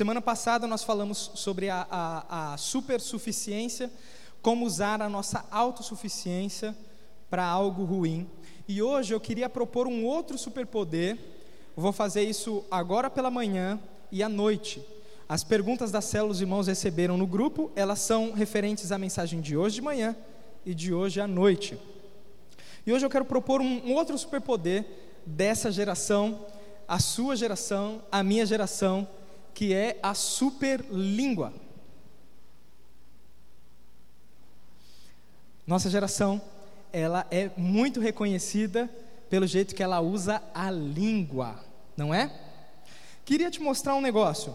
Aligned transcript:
Semana 0.00 0.22
passada 0.22 0.66
nós 0.66 0.82
falamos 0.82 1.30
sobre 1.34 1.68
a, 1.68 1.86
a, 1.90 2.54
a 2.54 2.56
supersuficiência, 2.56 3.92
como 4.40 4.64
usar 4.64 5.02
a 5.02 5.10
nossa 5.10 5.44
autossuficiência 5.50 6.74
para 7.28 7.44
algo 7.44 7.84
ruim. 7.84 8.26
E 8.66 8.80
hoje 8.80 9.12
eu 9.12 9.20
queria 9.20 9.46
propor 9.46 9.86
um 9.86 10.06
outro 10.06 10.38
superpoder. 10.38 11.18
Vou 11.76 11.92
fazer 11.92 12.22
isso 12.22 12.64
agora 12.70 13.10
pela 13.10 13.30
manhã 13.30 13.78
e 14.10 14.22
à 14.22 14.28
noite. 14.30 14.82
As 15.28 15.44
perguntas 15.44 15.90
das 15.92 16.06
células 16.06 16.38
os 16.38 16.40
irmãos 16.40 16.66
receberam 16.66 17.18
no 17.18 17.26
grupo, 17.26 17.70
elas 17.76 17.98
são 17.98 18.32
referentes 18.32 18.90
à 18.92 18.96
mensagem 18.96 19.38
de 19.38 19.54
hoje 19.54 19.74
de 19.74 19.82
manhã 19.82 20.16
e 20.64 20.74
de 20.74 20.94
hoje 20.94 21.20
à 21.20 21.26
noite. 21.26 21.78
E 22.86 22.90
hoje 22.90 23.04
eu 23.04 23.10
quero 23.10 23.26
propor 23.26 23.60
um 23.60 23.92
outro 23.92 24.16
superpoder 24.16 24.82
dessa 25.26 25.70
geração, 25.70 26.46
a 26.88 26.98
sua 26.98 27.36
geração, 27.36 28.00
a 28.10 28.22
minha 28.22 28.46
geração, 28.46 29.06
que 29.54 29.74
é 29.74 29.98
a 30.02 30.14
superlíngua. 30.14 31.52
Nossa 35.66 35.88
geração, 35.88 36.40
ela 36.92 37.26
é 37.30 37.50
muito 37.56 38.00
reconhecida 38.00 38.90
pelo 39.28 39.46
jeito 39.46 39.74
que 39.74 39.82
ela 39.82 40.00
usa 40.00 40.42
a 40.52 40.70
língua, 40.70 41.62
não 41.96 42.12
é? 42.12 42.30
Queria 43.24 43.50
te 43.50 43.60
mostrar 43.60 43.94
um 43.94 44.00
negócio. 44.00 44.54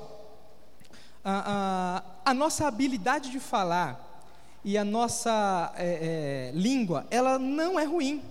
A, 1.24 2.04
a, 2.26 2.32
a 2.32 2.34
nossa 2.34 2.68
habilidade 2.68 3.32
de 3.32 3.40
falar 3.40 4.06
e 4.64 4.78
a 4.78 4.84
nossa 4.84 5.72
é, 5.78 6.52
é, 6.52 6.58
língua, 6.58 7.08
ela 7.10 7.40
não 7.40 7.80
é 7.80 7.86
ruim, 7.86 8.22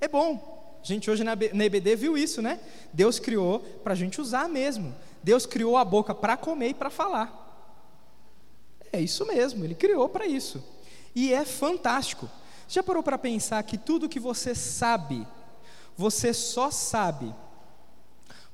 é 0.00 0.08
bom. 0.08 0.78
A 0.82 0.86
gente 0.86 1.10
hoje 1.10 1.24
na, 1.24 1.32
EBD 1.32 1.96
viu 1.96 2.16
isso, 2.16 2.40
né? 2.40 2.60
Deus 2.92 3.18
criou 3.18 3.58
para 3.82 3.92
a 3.92 3.96
gente 3.96 4.20
usar 4.20 4.48
mesmo. 4.48 4.94
Deus 5.26 5.44
criou 5.44 5.76
a 5.76 5.84
boca 5.84 6.14
para 6.14 6.36
comer 6.36 6.68
e 6.68 6.74
para 6.74 6.88
falar. 6.88 7.42
É 8.92 9.00
isso 9.00 9.26
mesmo, 9.26 9.64
Ele 9.64 9.74
criou 9.74 10.08
para 10.08 10.24
isso. 10.24 10.62
E 11.16 11.34
é 11.34 11.44
fantástico. 11.44 12.30
Já 12.68 12.80
parou 12.80 13.02
para 13.02 13.18
pensar 13.18 13.60
que 13.64 13.76
tudo 13.76 14.08
que 14.08 14.20
você 14.20 14.54
sabe, 14.54 15.26
você 15.96 16.32
só 16.32 16.70
sabe 16.70 17.34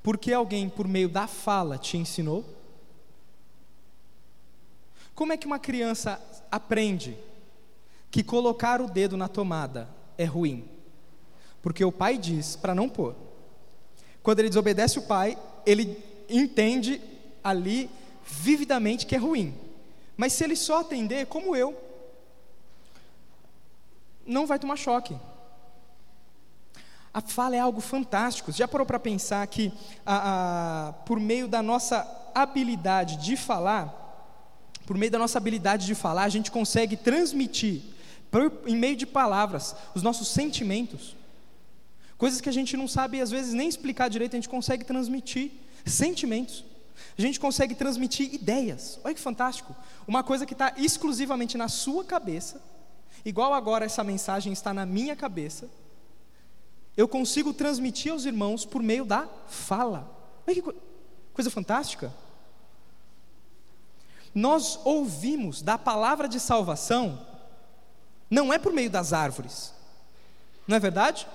porque 0.02 0.32
alguém, 0.32 0.66
por 0.66 0.88
meio 0.88 1.10
da 1.10 1.26
fala, 1.26 1.76
te 1.76 1.98
ensinou? 1.98 2.42
Como 5.14 5.34
é 5.34 5.36
que 5.36 5.46
uma 5.46 5.58
criança 5.58 6.18
aprende 6.50 7.18
que 8.10 8.24
colocar 8.24 8.80
o 8.80 8.88
dedo 8.88 9.14
na 9.14 9.28
tomada 9.28 9.90
é 10.16 10.24
ruim? 10.24 10.64
Porque 11.60 11.84
o 11.84 11.92
pai 11.92 12.16
diz 12.16 12.56
para 12.56 12.74
não 12.74 12.88
pôr. 12.88 13.14
Quando 14.22 14.38
ele 14.38 14.48
desobedece 14.48 14.98
o 14.98 15.02
pai, 15.02 15.36
ele 15.66 16.11
entende 16.28 17.00
ali 17.42 17.90
vividamente 18.24 19.06
que 19.06 19.14
é 19.14 19.18
ruim. 19.18 19.54
Mas 20.16 20.32
se 20.32 20.44
ele 20.44 20.56
só 20.56 20.80
atender, 20.80 21.26
como 21.26 21.56
eu, 21.56 21.76
não 24.26 24.46
vai 24.46 24.58
tomar 24.58 24.76
choque. 24.76 25.16
A 27.12 27.20
fala 27.20 27.56
é 27.56 27.60
algo 27.60 27.80
fantástico. 27.80 28.52
Já 28.52 28.66
parou 28.66 28.86
para 28.86 28.98
pensar 28.98 29.46
que, 29.46 29.72
a, 30.06 30.88
a, 30.88 30.92
por 30.92 31.20
meio 31.20 31.46
da 31.46 31.62
nossa 31.62 32.06
habilidade 32.34 33.16
de 33.16 33.36
falar, 33.36 33.98
por 34.86 34.96
meio 34.96 35.12
da 35.12 35.18
nossa 35.18 35.38
habilidade 35.38 35.86
de 35.86 35.94
falar, 35.94 36.24
a 36.24 36.28
gente 36.28 36.50
consegue 36.50 36.96
transmitir, 36.96 37.82
por, 38.30 38.62
em 38.66 38.76
meio 38.76 38.96
de 38.96 39.06
palavras, 39.06 39.76
os 39.94 40.02
nossos 40.02 40.28
sentimentos. 40.28 41.14
Coisas 42.16 42.40
que 42.40 42.48
a 42.48 42.52
gente 42.52 42.76
não 42.76 42.88
sabe, 42.88 43.20
às 43.20 43.30
vezes, 43.30 43.52
nem 43.52 43.68
explicar 43.68 44.08
direito, 44.08 44.34
a 44.34 44.38
gente 44.38 44.48
consegue 44.48 44.84
transmitir 44.84 45.50
sentimentos. 45.84 46.64
A 47.16 47.20
gente 47.20 47.38
consegue 47.38 47.74
transmitir 47.74 48.34
ideias. 48.34 48.98
Olha 49.04 49.14
que 49.14 49.20
fantástico. 49.20 49.74
Uma 50.06 50.22
coisa 50.22 50.46
que 50.46 50.54
está 50.54 50.72
exclusivamente 50.76 51.56
na 51.58 51.68
sua 51.68 52.04
cabeça, 52.04 52.62
igual 53.24 53.52
agora 53.52 53.84
essa 53.84 54.02
mensagem 54.02 54.52
está 54.52 54.72
na 54.72 54.86
minha 54.86 55.14
cabeça, 55.14 55.68
eu 56.96 57.08
consigo 57.08 57.52
transmitir 57.52 58.12
aos 58.12 58.24
irmãos 58.24 58.64
por 58.64 58.82
meio 58.82 59.04
da 59.04 59.28
fala. 59.48 60.10
Olha 60.46 60.54
que 60.54 60.74
coisa 61.32 61.50
fantástica. 61.50 62.12
Nós 64.34 64.78
ouvimos 64.84 65.62
da 65.62 65.76
palavra 65.76 66.28
de 66.28 66.40
salvação, 66.40 67.26
não 68.30 68.52
é 68.52 68.58
por 68.58 68.72
meio 68.72 68.90
das 68.90 69.12
árvores, 69.12 69.74
não 70.66 70.76
é 70.76 70.80
verdade? 70.80 71.26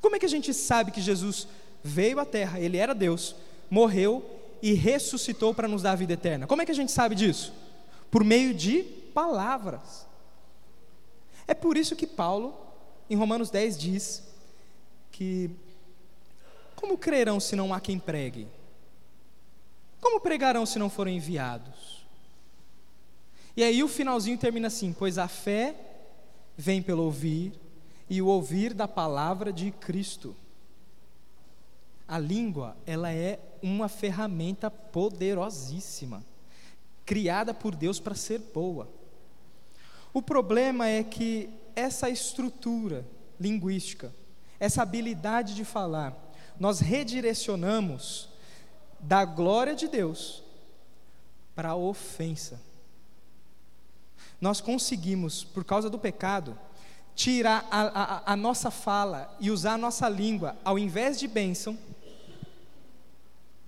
Como 0.00 0.16
é 0.16 0.18
que 0.18 0.26
a 0.26 0.30
gente 0.30 0.52
sabe 0.52 0.90
que 0.90 1.00
Jesus 1.00 1.48
veio 1.82 2.20
à 2.20 2.26
terra, 2.26 2.60
ele 2.60 2.76
era 2.76 2.94
Deus, 2.94 3.34
morreu 3.70 4.24
e 4.60 4.72
ressuscitou 4.74 5.54
para 5.54 5.68
nos 5.68 5.82
dar 5.82 5.92
a 5.92 5.96
vida 5.96 6.12
eterna? 6.12 6.46
Como 6.46 6.60
é 6.60 6.66
que 6.66 6.72
a 6.72 6.74
gente 6.74 6.92
sabe 6.92 7.14
disso? 7.14 7.54
Por 8.10 8.24
meio 8.24 8.52
de 8.52 8.82
palavras. 9.14 10.06
É 11.46 11.54
por 11.54 11.76
isso 11.76 11.96
que 11.96 12.06
Paulo, 12.06 12.54
em 13.08 13.16
Romanos 13.16 13.50
10, 13.50 13.78
diz 13.78 14.22
que 15.10 15.50
como 16.76 16.96
crerão 16.96 17.38
se 17.38 17.54
não 17.54 17.74
há 17.74 17.80
quem 17.80 17.98
pregue? 17.98 18.46
Como 20.00 20.20
pregarão 20.20 20.64
se 20.64 20.78
não 20.78 20.88
forem 20.88 21.16
enviados? 21.16 22.06
E 23.56 23.62
aí 23.62 23.82
o 23.82 23.88
finalzinho 23.88 24.38
termina 24.38 24.68
assim: 24.68 24.92
pois 24.92 25.18
a 25.18 25.28
fé 25.28 25.74
vem 26.56 26.80
pelo 26.80 27.02
ouvir 27.02 27.52
e 28.08 28.22
o 28.22 28.26
ouvir 28.26 28.72
da 28.72 28.88
palavra 28.88 29.52
de 29.52 29.70
Cristo. 29.72 30.34
A 32.08 32.18
língua, 32.18 32.76
ela 32.86 33.12
é 33.12 33.38
uma 33.62 33.88
ferramenta 33.88 34.70
poderosíssima, 34.70 36.24
criada 37.04 37.52
por 37.52 37.74
Deus 37.74 37.98
para 37.98 38.14
ser 38.14 38.38
boa. 38.38 38.88
O 40.12 40.20
problema 40.20 40.88
é 40.88 41.02
que 41.02 41.50
essa 41.74 42.10
estrutura 42.10 43.06
linguística, 43.38 44.12
essa 44.58 44.82
habilidade 44.82 45.54
de 45.54 45.64
falar, 45.64 46.16
nós 46.58 46.80
redirecionamos 46.80 48.28
da 48.98 49.24
glória 49.24 49.74
de 49.74 49.88
Deus 49.88 50.42
para 51.54 51.70
a 51.70 51.76
ofensa. 51.76 52.60
Nós 54.40 54.60
conseguimos, 54.60 55.44
por 55.44 55.64
causa 55.64 55.88
do 55.88 55.98
pecado, 55.98 56.58
tirar 57.14 57.66
a, 57.70 57.80
a, 57.80 58.32
a 58.32 58.36
nossa 58.36 58.70
fala 58.70 59.34
e 59.40 59.50
usar 59.50 59.74
a 59.74 59.78
nossa 59.78 60.08
língua, 60.08 60.56
ao 60.64 60.78
invés 60.78 61.18
de 61.18 61.28
bênção, 61.28 61.78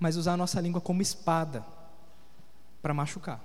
mas 0.02 0.16
usar 0.16 0.32
a 0.32 0.36
nossa 0.36 0.60
língua 0.60 0.80
como 0.80 1.00
espada 1.00 1.64
para 2.82 2.92
machucar. 2.92 3.40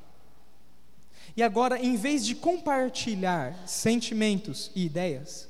E 1.36 1.44
agora, 1.44 1.78
em 1.78 1.96
vez 1.96 2.26
de 2.26 2.34
compartilhar 2.34 3.68
sentimentos 3.68 4.72
e 4.74 4.84
ideias, 4.84 5.48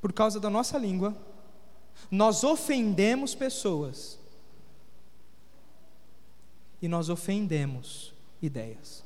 por 0.00 0.12
causa 0.12 0.38
da 0.38 0.48
nossa 0.48 0.78
língua, 0.78 1.12
nós 2.08 2.44
ofendemos 2.44 3.34
pessoas 3.34 4.16
e 6.80 6.86
nós 6.86 7.08
ofendemos 7.08 8.14
ideias. 8.40 9.02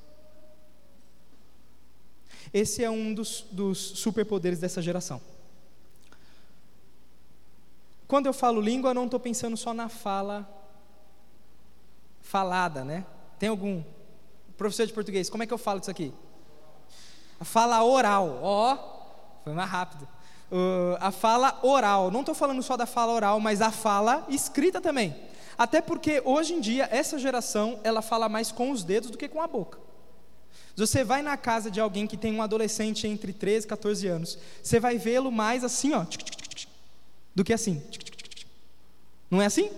Esse 2.52 2.84
é 2.84 2.90
um 2.90 3.14
dos, 3.14 3.46
dos 3.50 3.78
superpoderes 3.78 4.58
dessa 4.58 4.82
geração. 4.82 5.18
Quando 8.06 8.26
eu 8.26 8.34
falo 8.34 8.60
língua, 8.60 8.90
eu 8.90 8.94
não 8.94 9.06
estou 9.06 9.18
pensando 9.18 9.56
só 9.56 9.72
na 9.72 9.88
fala 9.88 10.59
falada, 12.30 12.84
né? 12.84 13.04
Tem 13.41 13.48
algum 13.48 13.82
professor 14.56 14.86
de 14.86 14.92
português? 14.92 15.28
Como 15.28 15.42
é 15.42 15.46
que 15.46 15.52
eu 15.52 15.58
falo 15.58 15.80
isso 15.80 15.91
aqui? 15.91 16.14
A 17.41 17.44
fala 17.44 17.82
oral, 17.82 18.38
ó, 18.41 18.74
oh, 18.74 19.42
foi 19.42 19.52
mais 19.52 19.68
rápido. 19.68 20.06
Uh, 20.52 20.96
a 21.00 21.10
fala 21.10 21.58
oral, 21.62 22.10
não 22.10 22.20
estou 22.20 22.34
falando 22.34 22.62
só 22.62 22.76
da 22.76 22.86
fala 22.86 23.12
oral, 23.12 23.41
mas 23.41 23.60
a 23.60 23.72
fala 23.72 24.24
escrita 24.28 24.80
também. 24.80 25.16
Até 25.58 25.80
porque 25.80 26.22
hoje 26.24 26.54
em 26.54 26.60
dia 26.60 26.88
essa 26.92 27.18
geração 27.18 27.80
ela 27.82 28.00
fala 28.00 28.28
mais 28.28 28.52
com 28.52 28.70
os 28.70 28.84
dedos 28.84 29.10
do 29.10 29.18
que 29.18 29.28
com 29.28 29.42
a 29.42 29.48
boca. 29.48 29.78
Você 30.77 31.03
vai 31.03 31.22
na 31.22 31.36
casa 31.36 31.68
de 31.68 31.80
alguém 31.80 32.06
que 32.06 32.16
tem 32.16 32.32
um 32.32 32.42
adolescente 32.42 33.09
entre 33.09 33.32
13 33.32 33.66
e 33.66 33.68
14 33.68 34.06
anos, 34.06 34.38
você 34.62 34.78
vai 34.78 34.98
vê-lo 34.98 35.32
mais 35.32 35.65
assim, 35.65 35.94
ó, 35.94 36.06
do 37.34 37.42
que 37.42 37.53
assim. 37.53 37.82
Não 39.28 39.42
é 39.42 39.47
assim? 39.47 39.71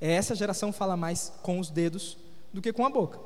Essa 0.00 0.34
geração 0.34 0.72
fala 0.72 0.96
mais 0.96 1.32
com 1.42 1.58
os 1.58 1.70
dedos 1.70 2.16
do 2.52 2.60
que 2.60 2.72
com 2.72 2.84
a 2.84 2.90
boca. 2.90 3.18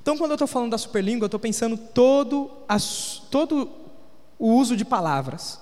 Então, 0.00 0.16
quando 0.16 0.32
eu 0.32 0.34
estou 0.34 0.48
falando 0.48 0.70
da 0.70 0.78
superlíngua, 0.78 1.24
eu 1.24 1.26
estou 1.26 1.40
pensando 1.40 1.76
todo, 1.76 2.50
as, 2.68 3.22
todo 3.30 3.70
o 4.38 4.52
uso 4.54 4.76
de 4.76 4.84
palavras. 4.84 5.58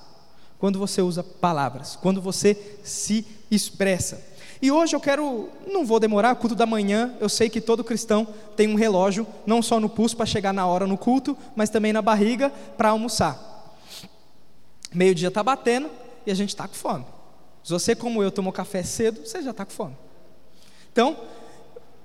Quando 0.59 0.79
você 0.79 1.00
usa 1.00 1.23
palavras, 1.23 1.97
quando 1.97 2.21
você 2.21 2.79
se 2.83 3.27
expressa. 3.50 4.27
E 4.61 4.73
hoje 4.73 4.95
eu 4.95 5.00
quero, 5.00 5.49
não 5.67 5.87
vou 5.87 6.00
demorar, 6.00 6.35
culto 6.35 6.56
da 6.56 6.67
manhã, 6.67 7.15
eu 7.21 7.29
sei 7.29 7.49
que 7.49 7.61
todo 7.61 7.85
cristão 7.85 8.27
tem 8.56 8.69
um 8.69 8.75
relógio, 8.75 9.25
não 9.47 9.62
só 9.62 9.79
no 9.79 9.89
pulso 9.89 10.17
para 10.17 10.27
chegar 10.27 10.53
na 10.53 10.67
hora 10.67 10.85
no 10.85 10.99
culto, 10.99 11.37
mas 11.55 11.71
também 11.71 11.93
na 11.93 12.03
barriga 12.03 12.50
para 12.77 12.89
almoçar. 12.89 13.77
Meio-dia 14.93 15.29
está 15.29 15.45
batendo 15.45 15.89
e 16.27 16.31
a 16.31 16.35
gente 16.35 16.49
está 16.49 16.67
com 16.67 16.75
fome. 16.75 17.05
Se 17.69 17.73
você, 17.75 17.94
como 17.94 18.23
eu, 18.23 18.31
tomou 18.31 18.50
café 18.50 18.82
cedo, 18.82 19.26
você 19.26 19.43
já 19.43 19.50
está 19.50 19.62
com 19.62 19.70
fome. 19.70 19.94
Então, 20.91 21.19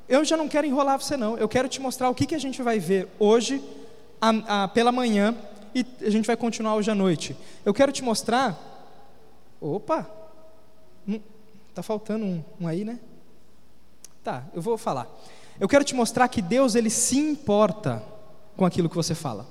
eu 0.09 0.25
já 0.25 0.35
não 0.35 0.49
quero 0.49 0.67
enrolar 0.67 1.01
você, 1.01 1.15
não. 1.15 1.37
Eu 1.37 1.47
quero 1.47 1.69
te 1.69 1.79
mostrar 1.79 2.09
o 2.09 2.13
que, 2.13 2.25
que 2.25 2.35
a 2.35 2.37
gente 2.37 2.61
vai 2.61 2.79
ver 2.79 3.07
hoje, 3.17 3.63
a, 4.19 4.63
a, 4.63 4.67
pela 4.67 4.91
manhã, 4.91 5.33
e 5.73 5.85
a 6.01 6.09
gente 6.09 6.25
vai 6.25 6.35
continuar 6.35 6.75
hoje 6.75 6.91
à 6.91 6.95
noite. 6.95 7.33
Eu 7.63 7.73
quero 7.73 7.93
te 7.93 8.03
mostrar. 8.03 8.59
Opa! 9.61 10.05
Está 11.69 11.81
faltando 11.81 12.25
um, 12.25 12.43
um 12.59 12.67
aí, 12.67 12.83
né? 12.83 12.99
Tá, 14.21 14.43
eu 14.53 14.61
vou 14.61 14.77
falar. 14.77 15.07
Eu 15.61 15.69
quero 15.69 15.85
te 15.85 15.95
mostrar 15.95 16.27
que 16.27 16.41
Deus 16.41 16.75
ele 16.75 16.89
se 16.89 17.17
importa 17.17 18.03
com 18.57 18.65
aquilo 18.65 18.89
que 18.89 18.97
você 18.97 19.15
fala. 19.15 19.47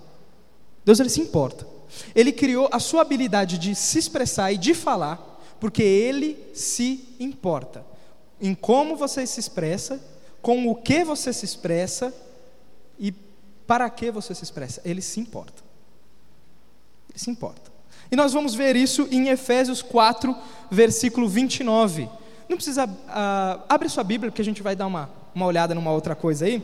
Deus 0.84 1.00
ele 1.00 1.08
se 1.08 1.22
importa. 1.22 1.66
Ele 2.14 2.32
criou 2.32 2.68
a 2.70 2.78
sua 2.78 3.00
habilidade 3.00 3.56
de 3.56 3.74
se 3.74 3.98
expressar 3.98 4.52
e 4.52 4.58
de 4.58 4.74
falar 4.74 5.31
porque 5.62 5.84
ele 5.84 6.36
se 6.52 7.14
importa 7.20 7.86
em 8.40 8.52
como 8.52 8.96
você 8.96 9.24
se 9.24 9.38
expressa, 9.38 10.02
com 10.40 10.66
o 10.66 10.74
que 10.74 11.04
você 11.04 11.32
se 11.32 11.44
expressa 11.44 12.12
e 12.98 13.12
para 13.64 13.88
que 13.88 14.10
você 14.10 14.34
se 14.34 14.42
expressa. 14.42 14.82
Ele 14.84 15.00
se 15.00 15.20
importa. 15.20 15.62
Ele 17.08 17.18
se 17.20 17.30
importa. 17.30 17.70
E 18.10 18.16
nós 18.16 18.32
vamos 18.32 18.56
ver 18.56 18.74
isso 18.74 19.06
em 19.08 19.28
Efésios 19.28 19.82
4, 19.82 20.36
versículo 20.68 21.28
29. 21.28 22.10
Não 22.48 22.56
precisa. 22.56 22.84
Uh, 22.84 23.62
abre 23.68 23.88
sua 23.88 24.02
Bíblia, 24.02 24.32
porque 24.32 24.42
a 24.42 24.44
gente 24.44 24.64
vai 24.64 24.74
dar 24.74 24.88
uma, 24.88 25.08
uma 25.32 25.46
olhada 25.46 25.76
numa 25.76 25.92
outra 25.92 26.16
coisa 26.16 26.44
aí. 26.44 26.60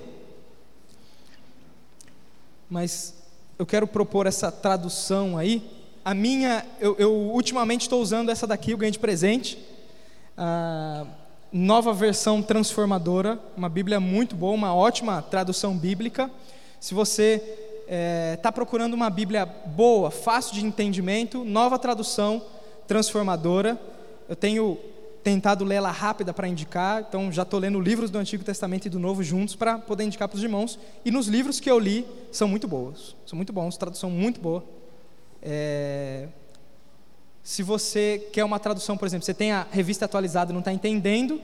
Mas 2.68 3.14
eu 3.56 3.64
quero 3.64 3.86
propor 3.86 4.26
essa 4.26 4.50
tradução 4.50 5.38
aí. 5.38 5.77
A 6.08 6.14
minha, 6.14 6.64
eu, 6.81 6.96
eu 6.99 7.12
ultimamente 7.12 7.82
estou 7.82 8.00
usando 8.00 8.31
essa 8.31 8.46
daqui, 8.46 8.70
eu 8.70 8.78
ganhei 8.78 8.90
de 8.90 8.99
presente. 8.99 9.58
Nova 11.52 11.93
versão 11.93 12.40
transformadora, 12.40 13.38
uma 13.55 13.69
Bíblia 13.69 14.00
muito 14.00 14.34
boa, 14.34 14.55
uma 14.55 14.75
ótima 14.75 15.20
tradução 15.20 15.76
bíblica. 15.76 16.31
Se 16.81 16.94
você 16.94 17.43
está 17.82 17.94
é, 17.94 18.37
tá 18.37 18.50
procurando 18.50 18.94
uma 18.94 19.10
Bíblia 19.10 19.44
boa, 19.44 20.10
fácil 20.10 20.55
de 20.55 20.64
entendimento, 20.64 21.44
nova 21.44 21.78
tradução 21.78 22.43
transformadora, 22.87 23.78
eu 24.31 24.34
tenho 24.34 24.78
tentado 25.22 25.62
lê-la 25.62 25.90
rápida 25.90 26.32
para 26.32 26.49
indicar, 26.49 27.04
então 27.06 27.31
já 27.31 27.43
estou 27.43 27.61
lendo 27.61 27.78
livros 27.78 28.11
do 28.11 28.16
Antigo 28.16 28.43
Testamento 28.43 28.87
e 28.87 28.88
do 28.88 28.99
Novo 28.99 29.22
juntos 29.22 29.54
para 29.54 29.76
poder 29.76 30.04
indicar 30.04 30.26
para 30.26 30.38
os 30.38 30.43
irmãos. 30.43 30.78
E 31.04 31.11
nos 31.11 31.26
livros 31.26 31.61
que 31.61 31.70
eu 31.70 31.78
li 31.78 32.06
são 32.32 32.49
muito 32.49 32.66
boas, 32.66 33.14
são 33.26 33.37
muito 33.37 33.52
bons, 33.52 33.76
tradução 33.76 34.08
muito 34.08 34.40
boa. 34.40 34.77
É... 35.43 36.29
Se 37.43 37.62
você 37.62 38.29
quer 38.32 38.44
uma 38.44 38.58
tradução, 38.58 38.96
por 38.96 39.06
exemplo, 39.06 39.25
você 39.25 39.32
tem 39.32 39.52
a 39.52 39.67
revista 39.70 40.05
atualizada 40.05 40.50
e 40.50 40.52
não 40.52 40.61
está 40.61 40.73
entendendo, 40.73 41.40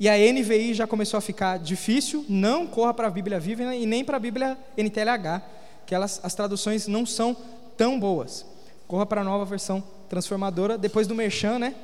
e 0.00 0.08
a 0.08 0.16
NVI 0.16 0.74
já 0.74 0.86
começou 0.86 1.18
a 1.18 1.20
ficar 1.20 1.58
difícil, 1.58 2.24
não 2.28 2.66
corra 2.66 2.94
para 2.94 3.08
a 3.08 3.10
Bíblia 3.10 3.40
Viva 3.40 3.74
e 3.74 3.84
nem 3.84 4.04
para 4.04 4.16
a 4.16 4.20
Bíblia 4.20 4.56
NTLH, 4.76 5.42
que 5.84 5.94
elas, 5.94 6.20
as 6.22 6.34
traduções 6.34 6.86
não 6.86 7.04
são 7.04 7.36
tão 7.76 7.98
boas. 7.98 8.46
Corra 8.86 9.04
para 9.04 9.20
a 9.20 9.24
nova 9.24 9.44
versão 9.44 9.82
transformadora, 10.08 10.78
depois 10.78 11.06
do 11.06 11.14
Merchan, 11.14 11.58
né? 11.58 11.74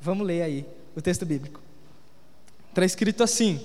Vamos 0.00 0.26
ler 0.26 0.42
aí 0.42 0.66
o 0.94 1.00
texto 1.00 1.24
bíblico. 1.24 1.60
Está 2.68 2.84
escrito 2.84 3.22
assim: 3.22 3.60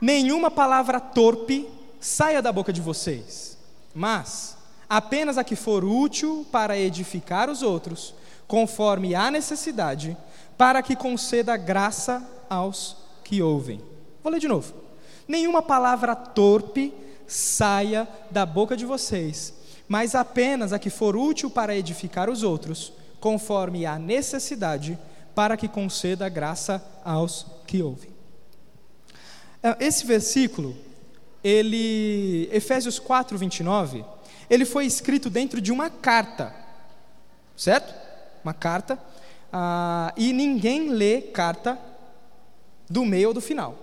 Nenhuma 0.00 0.50
palavra 0.50 0.98
torpe 0.98 1.68
saia 2.00 2.42
da 2.42 2.52
boca 2.52 2.72
de 2.72 2.80
vocês, 2.80 3.56
mas 3.94 4.56
apenas 4.88 5.38
a 5.38 5.44
que 5.44 5.56
for 5.56 5.84
útil 5.84 6.46
para 6.50 6.78
edificar 6.78 7.48
os 7.50 7.62
outros, 7.62 8.14
conforme 8.46 9.14
a 9.14 9.30
necessidade, 9.30 10.16
para 10.56 10.82
que 10.82 10.94
conceda 10.94 11.56
graça 11.56 12.22
aos 12.48 12.96
que 13.22 13.42
ouvem. 13.42 13.80
Vou 14.22 14.32
ler 14.32 14.40
de 14.40 14.48
novo. 14.48 14.74
Nenhuma 15.26 15.62
palavra 15.62 16.14
torpe 16.14 16.92
saia 17.26 18.06
da 18.30 18.44
boca 18.44 18.76
de 18.76 18.84
vocês, 18.84 19.54
mas 19.88 20.14
apenas 20.14 20.72
a 20.72 20.78
que 20.78 20.90
for 20.90 21.16
útil 21.16 21.50
para 21.50 21.76
edificar 21.76 22.28
os 22.28 22.42
outros, 22.42 22.92
conforme 23.20 23.86
a 23.86 23.98
necessidade, 23.98 24.98
para 25.34 25.56
que 25.56 25.66
conceda 25.66 26.28
graça 26.28 26.82
aos 27.04 27.46
que 27.66 27.82
ouvem. 27.82 28.10
É, 29.62 29.76
esse 29.80 30.06
versículo, 30.06 30.76
ele, 31.42 32.48
Efésios 32.52 32.98
4, 32.98 33.36
29, 33.36 34.04
ele 34.48 34.64
foi 34.64 34.86
escrito 34.86 35.30
dentro 35.30 35.60
de 35.60 35.72
uma 35.72 35.90
carta, 35.90 36.54
certo? 37.56 37.94
Uma 38.42 38.54
carta, 38.54 38.98
ah, 39.52 40.12
e 40.16 40.32
ninguém 40.32 40.90
lê 40.90 41.22
carta 41.22 41.78
do 42.88 43.04
meio 43.04 43.28
ou 43.28 43.34
do 43.34 43.40
final. 43.40 43.78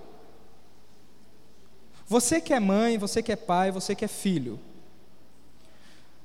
Você 2.08 2.42
que 2.42 2.54
é 2.54 2.60
mãe, 2.60 2.98
você 2.98 3.24
que 3.24 3.32
é 3.32 3.36
pai, 3.36 3.72
você 3.72 3.96
que 3.96 4.04
é 4.04 4.08
filho. 4.08 4.60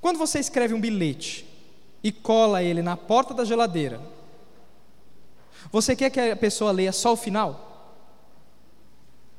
Quando 0.00 0.18
você 0.18 0.38
escreve 0.38 0.74
um 0.74 0.80
bilhete 0.80 1.46
e 2.02 2.10
cola 2.12 2.62
ele 2.62 2.82
na 2.82 2.96
porta 2.96 3.32
da 3.32 3.44
geladeira, 3.44 4.00
você 5.70 5.96
quer 5.96 6.10
que 6.10 6.20
a 6.20 6.36
pessoa 6.36 6.72
leia 6.72 6.92
só 6.92 7.12
o 7.12 7.16
final? 7.16 7.94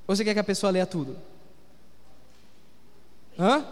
Ou 0.07 0.15
você 0.15 0.23
quer 0.23 0.33
que 0.33 0.39
a 0.39 0.43
pessoa 0.43 0.71
leia 0.71 0.85
tudo? 0.85 1.17
Hã? 3.38 3.65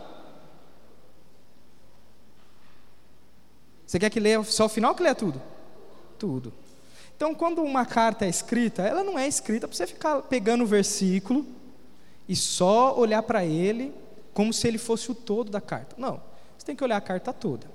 Você 3.85 3.99
quer 3.99 4.09
que 4.09 4.19
leia 4.19 4.43
só 4.43 4.65
o 4.65 4.69
final 4.69 4.91
ou 4.91 4.95
que 4.95 5.03
leia 5.03 5.15
tudo? 5.15 5.41
Tudo. 6.17 6.53
Então, 7.15 7.33
quando 7.33 7.61
uma 7.63 7.85
carta 7.85 8.25
é 8.25 8.29
escrita, 8.29 8.83
ela 8.83 9.03
não 9.03 9.17
é 9.17 9.27
escrita 9.27 9.67
para 9.67 9.75
você 9.75 9.87
ficar 9.87 10.21
pegando 10.23 10.63
o 10.63 10.67
versículo 10.67 11.45
e 12.27 12.35
só 12.35 12.97
olhar 12.97 13.23
para 13.23 13.45
ele 13.45 13.93
como 14.33 14.51
se 14.51 14.67
ele 14.67 14.77
fosse 14.77 15.09
o 15.11 15.15
todo 15.15 15.49
da 15.49 15.61
carta. 15.61 15.95
Não, 15.97 16.21
você 16.57 16.65
tem 16.65 16.75
que 16.75 16.83
olhar 16.83 16.97
a 16.97 17.01
carta 17.01 17.31
toda. 17.31 17.67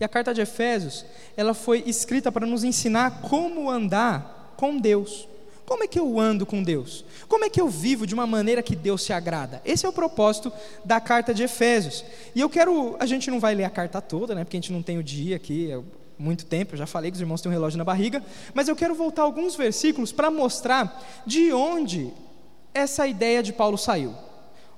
E 0.00 0.04
a 0.04 0.08
carta 0.08 0.32
de 0.32 0.40
Efésios, 0.40 1.04
ela 1.36 1.54
foi 1.54 1.82
escrita 1.86 2.32
para 2.32 2.46
nos 2.46 2.64
ensinar 2.64 3.20
como 3.20 3.70
andar 3.70 4.54
com 4.56 4.78
Deus. 4.78 5.28
Como 5.66 5.82
é 5.82 5.86
que 5.86 5.98
eu 5.98 6.20
ando 6.20 6.44
com 6.44 6.62
Deus? 6.62 7.04
Como 7.26 7.44
é 7.44 7.48
que 7.48 7.60
eu 7.60 7.68
vivo 7.68 8.06
de 8.06 8.14
uma 8.14 8.26
maneira 8.26 8.62
que 8.62 8.76
Deus 8.76 9.02
se 9.02 9.12
agrada? 9.12 9.62
Esse 9.64 9.86
é 9.86 9.88
o 9.88 9.92
propósito 9.92 10.52
da 10.84 11.00
carta 11.00 11.32
de 11.32 11.42
Efésios. 11.42 12.04
E 12.34 12.40
eu 12.40 12.50
quero, 12.50 12.96
a 13.00 13.06
gente 13.06 13.30
não 13.30 13.40
vai 13.40 13.54
ler 13.54 13.64
a 13.64 13.70
carta 13.70 14.00
toda, 14.00 14.34
né? 14.34 14.44
Porque 14.44 14.56
a 14.56 14.60
gente 14.60 14.72
não 14.72 14.82
tem 14.82 14.98
o 14.98 15.02
dia 15.02 15.36
aqui, 15.36 15.70
é 15.70 15.80
muito 16.18 16.44
tempo, 16.46 16.74
eu 16.74 16.78
já 16.78 16.86
falei 16.86 17.10
que 17.10 17.16
os 17.16 17.20
irmãos 17.20 17.40
têm 17.40 17.50
um 17.50 17.52
relógio 17.52 17.78
na 17.78 17.84
barriga, 17.84 18.22
mas 18.52 18.68
eu 18.68 18.76
quero 18.76 18.94
voltar 18.94 19.22
alguns 19.22 19.56
versículos 19.56 20.12
para 20.12 20.30
mostrar 20.30 21.02
de 21.26 21.52
onde 21.52 22.12
essa 22.72 23.06
ideia 23.06 23.42
de 23.42 23.52
Paulo 23.52 23.78
saiu. 23.78 24.14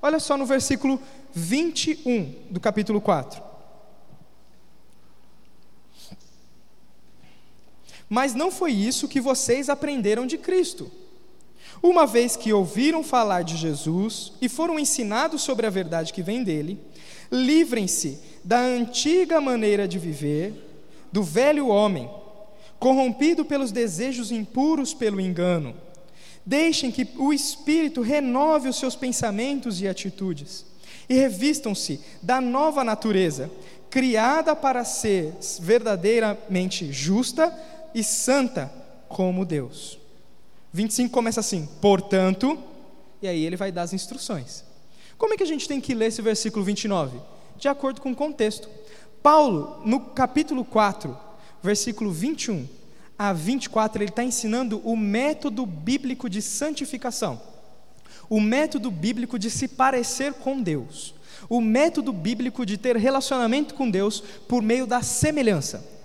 Olha 0.00 0.20
só 0.20 0.36
no 0.36 0.46
versículo 0.46 1.00
21 1.34 2.34
do 2.50 2.60
capítulo 2.60 3.00
4. 3.00 3.45
Mas 8.08 8.34
não 8.34 8.50
foi 8.50 8.72
isso 8.72 9.08
que 9.08 9.20
vocês 9.20 9.68
aprenderam 9.68 10.26
de 10.26 10.38
Cristo. 10.38 10.90
Uma 11.82 12.06
vez 12.06 12.36
que 12.36 12.52
ouviram 12.52 13.02
falar 13.02 13.42
de 13.42 13.56
Jesus 13.56 14.32
e 14.40 14.48
foram 14.48 14.78
ensinados 14.78 15.42
sobre 15.42 15.66
a 15.66 15.70
verdade 15.70 16.12
que 16.12 16.22
vem 16.22 16.42
dele, 16.42 16.80
livrem-se 17.30 18.18
da 18.42 18.60
antiga 18.60 19.40
maneira 19.40 19.86
de 19.86 19.98
viver, 19.98 20.54
do 21.12 21.22
velho 21.22 21.68
homem, 21.68 22.08
corrompido 22.78 23.44
pelos 23.44 23.72
desejos 23.72 24.30
impuros 24.30 24.94
pelo 24.94 25.20
engano. 25.20 25.74
Deixem 26.44 26.90
que 26.90 27.08
o 27.16 27.32
Espírito 27.32 28.00
renove 28.00 28.68
os 28.68 28.76
seus 28.76 28.94
pensamentos 28.94 29.80
e 29.80 29.88
atitudes, 29.88 30.64
e 31.08 31.14
revistam-se 31.14 32.00
da 32.22 32.40
nova 32.40 32.84
natureza, 32.84 33.50
criada 33.90 34.54
para 34.54 34.84
ser 34.84 35.32
verdadeiramente 35.60 36.92
justa, 36.92 37.52
e 37.96 38.04
santa 38.04 38.70
como 39.08 39.46
Deus. 39.46 39.98
25 40.70 41.10
começa 41.10 41.40
assim: 41.40 41.66
portanto, 41.80 42.62
e 43.22 43.26
aí 43.26 43.42
ele 43.42 43.56
vai 43.56 43.72
dar 43.72 43.82
as 43.82 43.94
instruções. 43.94 44.62
Como 45.16 45.32
é 45.32 45.36
que 45.38 45.42
a 45.42 45.46
gente 45.46 45.66
tem 45.66 45.80
que 45.80 45.94
ler 45.94 46.08
esse 46.08 46.20
versículo 46.20 46.62
29? 46.62 47.18
De 47.56 47.68
acordo 47.68 48.02
com 48.02 48.12
o 48.12 48.14
contexto. 48.14 48.68
Paulo, 49.22 49.80
no 49.86 49.98
capítulo 49.98 50.62
4, 50.62 51.16
versículo 51.62 52.12
21 52.12 52.68
a 53.18 53.32
24, 53.32 54.02
ele 54.02 54.10
está 54.10 54.22
ensinando 54.22 54.78
o 54.84 54.94
método 54.94 55.64
bíblico 55.64 56.28
de 56.28 56.42
santificação, 56.42 57.40
o 58.28 58.38
método 58.38 58.90
bíblico 58.90 59.38
de 59.38 59.50
se 59.50 59.66
parecer 59.66 60.34
com 60.34 60.60
Deus, 60.60 61.14
o 61.48 61.62
método 61.62 62.12
bíblico 62.12 62.66
de 62.66 62.76
ter 62.76 62.94
relacionamento 62.94 63.74
com 63.74 63.90
Deus 63.90 64.20
por 64.46 64.60
meio 64.60 64.86
da 64.86 65.00
semelhança 65.00 65.95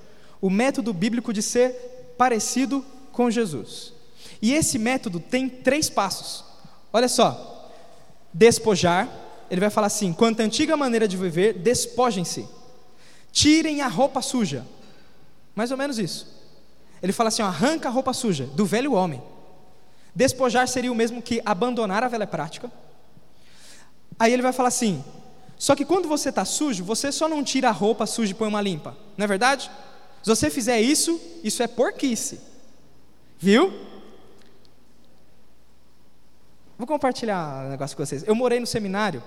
o 0.42 0.50
método 0.50 0.92
bíblico 0.92 1.32
de 1.32 1.42
ser 1.42 2.16
parecido 2.18 2.84
com 3.12 3.30
Jesus. 3.30 3.94
E 4.42 4.54
esse 4.54 4.80
método 4.80 5.20
tem 5.20 5.48
três 5.48 5.90
passos. 5.90 6.44
Olha 6.92 7.08
só: 7.08 7.70
despojar, 8.34 9.08
ele 9.50 9.62
vai 9.62 9.70
falar 9.70 9.88
assim: 9.88 10.12
quanto 10.12 10.42
à 10.42 10.44
antiga 10.44 10.76
maneira 10.76 11.08
de 11.08 11.16
viver, 11.16 11.54
despojem-se, 11.54 12.48
tirem 13.32 13.82
a 13.82 13.88
roupa 13.88 14.22
suja. 14.22 14.66
Mais 15.56 15.72
ou 15.72 15.78
menos 15.78 16.00
isso. 16.00 16.28
Ele 17.04 17.14
fala 17.14 17.28
assim: 17.30 17.44
arranca 17.44 17.88
a 17.88 17.92
roupa 17.92 18.14
suja 18.14 18.46
do 18.46 18.66
velho 18.66 18.94
homem. 18.94 19.22
Despojar 20.14 20.68
seria 20.68 20.92
o 20.92 20.96
mesmo 20.96 21.22
que 21.22 21.42
abandonar 21.46 22.04
a 22.04 22.08
velha 22.08 22.28
prática. 22.28 22.72
Aí 24.20 24.34
ele 24.34 24.42
vai 24.42 24.54
falar 24.54 24.70
assim: 24.70 25.04
só 25.58 25.76
que 25.76 25.86
quando 25.86 26.08
você 26.08 26.30
está 26.30 26.44
sujo, 26.44 26.84
você 26.84 27.12
só 27.12 27.30
não 27.30 27.44
tira 27.44 27.70
a 27.70 27.72
roupa 27.72 28.06
suja 28.06 28.32
e 28.32 28.36
põe 28.36 28.48
uma 28.48 28.62
limpa, 28.62 28.98
não 29.16 29.24
é 29.24 29.28
verdade? 29.28 29.70
Se 30.24 30.30
você 30.30 30.50
fizer 30.50 30.80
isso, 30.80 31.20
isso 31.44 31.64
é 31.64 31.68
porquice, 31.68 32.40
viu? 33.40 33.74
Vou 36.78 36.88
compartilhar 36.88 37.66
um 37.66 37.70
negócio 37.70 37.96
com 37.96 38.06
vocês. 38.06 38.24
Eu 38.28 38.36
morei 38.36 38.60
no 38.60 38.68
seminário 38.68 39.24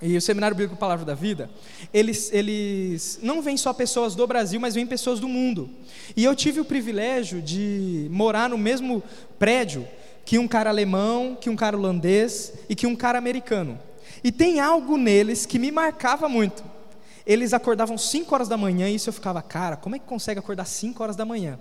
e 0.00 0.16
o 0.16 0.20
Seminário 0.20 0.56
Bíblico 0.56 0.78
Palavra 0.78 1.04
da 1.04 1.14
Vida, 1.14 1.50
eles, 1.92 2.32
eles 2.32 3.18
não 3.20 3.42
vêm 3.42 3.56
só 3.56 3.72
pessoas 3.72 4.14
do 4.14 4.24
Brasil, 4.28 4.60
mas 4.60 4.76
vêm 4.76 4.86
pessoas 4.86 5.18
do 5.18 5.28
mundo. 5.28 5.68
E 6.16 6.24
eu 6.24 6.36
tive 6.36 6.60
o 6.60 6.64
privilégio 6.64 7.42
de 7.42 8.06
morar 8.08 8.48
no 8.48 8.56
mesmo 8.56 9.02
prédio 9.40 9.88
que 10.24 10.38
um 10.38 10.46
cara 10.46 10.70
alemão, 10.70 11.36
que 11.40 11.50
um 11.50 11.56
cara 11.56 11.76
holandês 11.76 12.52
e 12.68 12.76
que 12.76 12.86
um 12.86 12.94
cara 12.94 13.18
americano. 13.18 13.76
E 14.22 14.30
tem 14.30 14.60
algo 14.60 14.96
neles 14.96 15.44
que 15.44 15.58
me 15.58 15.72
marcava 15.72 16.28
muito. 16.28 16.62
Eles 17.28 17.52
acordavam 17.52 17.96
5 17.96 18.34
horas 18.34 18.48
da 18.48 18.56
manhã 18.56 18.88
e 18.88 18.96
isso 18.96 19.10
eu 19.10 19.12
ficava, 19.12 19.40
cara, 19.40 19.76
como 19.76 19.94
é 19.94 19.98
que 20.00 20.06
consegue 20.06 20.40
acordar 20.40 20.64
5 20.64 21.00
horas 21.02 21.14
da 21.14 21.24
manhã? 21.24 21.60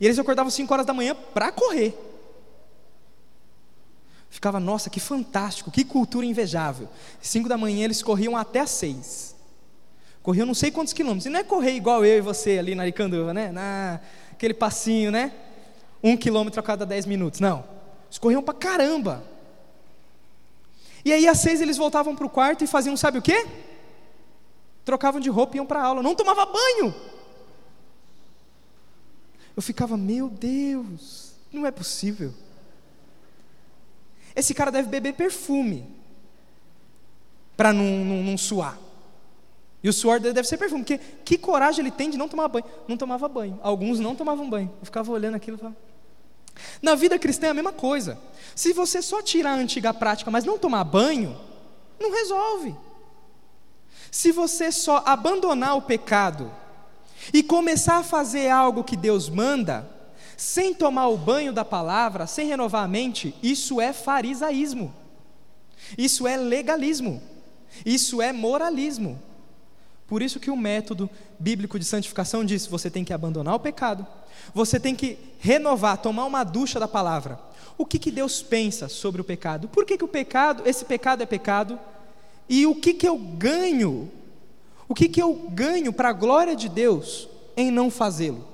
E 0.00 0.06
eles 0.06 0.18
acordavam 0.18 0.50
5 0.50 0.72
horas 0.72 0.86
da 0.86 0.92
manhã 0.92 1.14
para 1.14 1.52
correr. 1.52 1.94
Ficava, 4.32 4.58
nossa, 4.58 4.88
que 4.88 4.98
fantástico, 4.98 5.70
que 5.70 5.84
cultura 5.84 6.24
invejável. 6.24 6.88
Cinco 7.20 7.50
da 7.50 7.58
manhã 7.58 7.84
eles 7.84 8.02
corriam 8.02 8.34
até 8.34 8.60
as 8.60 8.70
seis. 8.70 9.36
Corriam 10.22 10.46
não 10.46 10.54
sei 10.54 10.70
quantos 10.70 10.94
quilômetros. 10.94 11.26
E 11.26 11.28
não 11.28 11.40
é 11.40 11.44
correr 11.44 11.72
igual 11.72 12.02
eu 12.02 12.16
e 12.16 12.20
você 12.22 12.58
ali 12.58 12.74
na 12.74 12.84
Aricanduva, 12.84 13.34
né? 13.34 13.52
Na, 13.52 14.00
aquele 14.32 14.54
passinho, 14.54 15.10
né? 15.10 15.32
Um 16.02 16.16
quilômetro 16.16 16.58
a 16.58 16.62
cada 16.62 16.86
dez 16.86 17.04
minutos. 17.04 17.40
Não. 17.40 17.62
Eles 18.06 18.16
corriam 18.16 18.42
pra 18.42 18.54
caramba. 18.54 19.22
E 21.04 21.12
aí 21.12 21.28
às 21.28 21.36
seis 21.36 21.60
eles 21.60 21.76
voltavam 21.76 22.16
para 22.16 22.24
o 22.24 22.30
quarto 22.30 22.64
e 22.64 22.66
faziam 22.66 22.96
sabe 22.96 23.18
o 23.18 23.22
quê? 23.22 23.46
Trocavam 24.84 25.20
de 25.20 25.30
roupa 25.30 25.54
e 25.54 25.58
iam 25.58 25.66
para 25.66 25.80
a 25.80 25.86
aula. 25.86 26.02
Não 26.02 26.14
tomava 26.14 26.44
banho. 26.46 26.94
Eu 29.56 29.62
ficava, 29.62 29.96
meu 29.96 30.28
Deus, 30.28 31.34
não 31.52 31.66
é 31.66 31.70
possível. 31.70 32.32
Esse 34.34 34.54
cara 34.54 34.70
deve 34.70 34.88
beber 34.88 35.12
perfume 35.12 35.86
para 37.56 37.72
não, 37.72 38.04
não, 38.04 38.22
não, 38.22 38.38
suar. 38.38 38.78
E 39.82 39.88
o 39.88 39.92
suor 39.92 40.18
dele 40.18 40.32
deve 40.32 40.48
ser 40.48 40.56
perfume, 40.56 40.82
porque 40.82 40.98
que 41.24 41.36
coragem 41.36 41.84
ele 41.84 41.90
tem 41.90 42.08
de 42.08 42.16
não 42.16 42.28
tomar 42.28 42.48
banho? 42.48 42.64
Não 42.88 42.96
tomava 42.96 43.28
banho. 43.28 43.60
Alguns 43.62 44.00
não 44.00 44.16
tomavam 44.16 44.48
banho. 44.48 44.72
Eu 44.80 44.86
ficava 44.86 45.12
olhando 45.12 45.34
aquilo 45.34 45.56
e 45.56 45.60
falava. 45.60 45.76
Na 46.80 46.94
vida 46.94 47.18
cristã 47.18 47.48
é 47.48 47.50
a 47.50 47.54
mesma 47.54 47.72
coisa. 47.72 48.18
Se 48.54 48.72
você 48.72 49.02
só 49.02 49.20
tirar 49.20 49.52
a 49.52 49.56
antiga 49.56 49.92
prática, 49.92 50.30
mas 50.30 50.44
não 50.44 50.58
tomar 50.58 50.84
banho, 50.84 51.38
não 52.00 52.10
resolve. 52.10 52.74
Se 54.12 54.30
você 54.30 54.70
só 54.70 55.02
abandonar 55.06 55.74
o 55.74 55.80
pecado 55.80 56.52
e 57.32 57.42
começar 57.42 57.96
a 57.96 58.02
fazer 58.02 58.50
algo 58.50 58.84
que 58.84 58.94
Deus 58.94 59.30
manda, 59.30 59.88
sem 60.36 60.74
tomar 60.74 61.08
o 61.08 61.16
banho 61.16 61.50
da 61.50 61.64
palavra, 61.64 62.26
sem 62.26 62.46
renovar 62.46 62.84
a 62.84 62.88
mente, 62.88 63.34
isso 63.42 63.80
é 63.80 63.90
farisaísmo, 63.90 64.94
isso 65.96 66.26
é 66.26 66.36
legalismo, 66.36 67.22
isso 67.86 68.20
é 68.20 68.34
moralismo. 68.34 69.18
Por 70.06 70.20
isso 70.20 70.38
que 70.38 70.50
o 70.50 70.56
método 70.58 71.08
bíblico 71.38 71.78
de 71.78 71.84
santificação 71.86 72.44
diz: 72.44 72.66
você 72.66 72.90
tem 72.90 73.04
que 73.04 73.14
abandonar 73.14 73.54
o 73.54 73.60
pecado, 73.60 74.06
você 74.52 74.78
tem 74.78 74.94
que 74.94 75.18
renovar, 75.38 75.96
tomar 75.96 76.26
uma 76.26 76.44
ducha 76.44 76.78
da 76.78 76.86
palavra. 76.86 77.40
O 77.78 77.86
que, 77.86 77.98
que 77.98 78.10
Deus 78.10 78.42
pensa 78.42 78.90
sobre 78.90 79.22
o 79.22 79.24
pecado? 79.24 79.68
Por 79.68 79.86
que, 79.86 79.96
que 79.96 80.04
o 80.04 80.08
pecado, 80.08 80.64
esse 80.66 80.84
pecado 80.84 81.22
é 81.22 81.26
pecado? 81.26 81.80
E 82.48 82.66
o 82.66 82.74
que, 82.74 82.94
que 82.94 83.08
eu 83.08 83.16
ganho? 83.16 84.10
O 84.88 84.94
que, 84.94 85.08
que 85.08 85.22
eu 85.22 85.34
ganho 85.50 85.92
para 85.92 86.10
a 86.10 86.12
glória 86.12 86.54
de 86.54 86.68
Deus 86.68 87.28
em 87.56 87.70
não 87.70 87.90
fazê-lo? 87.90 88.46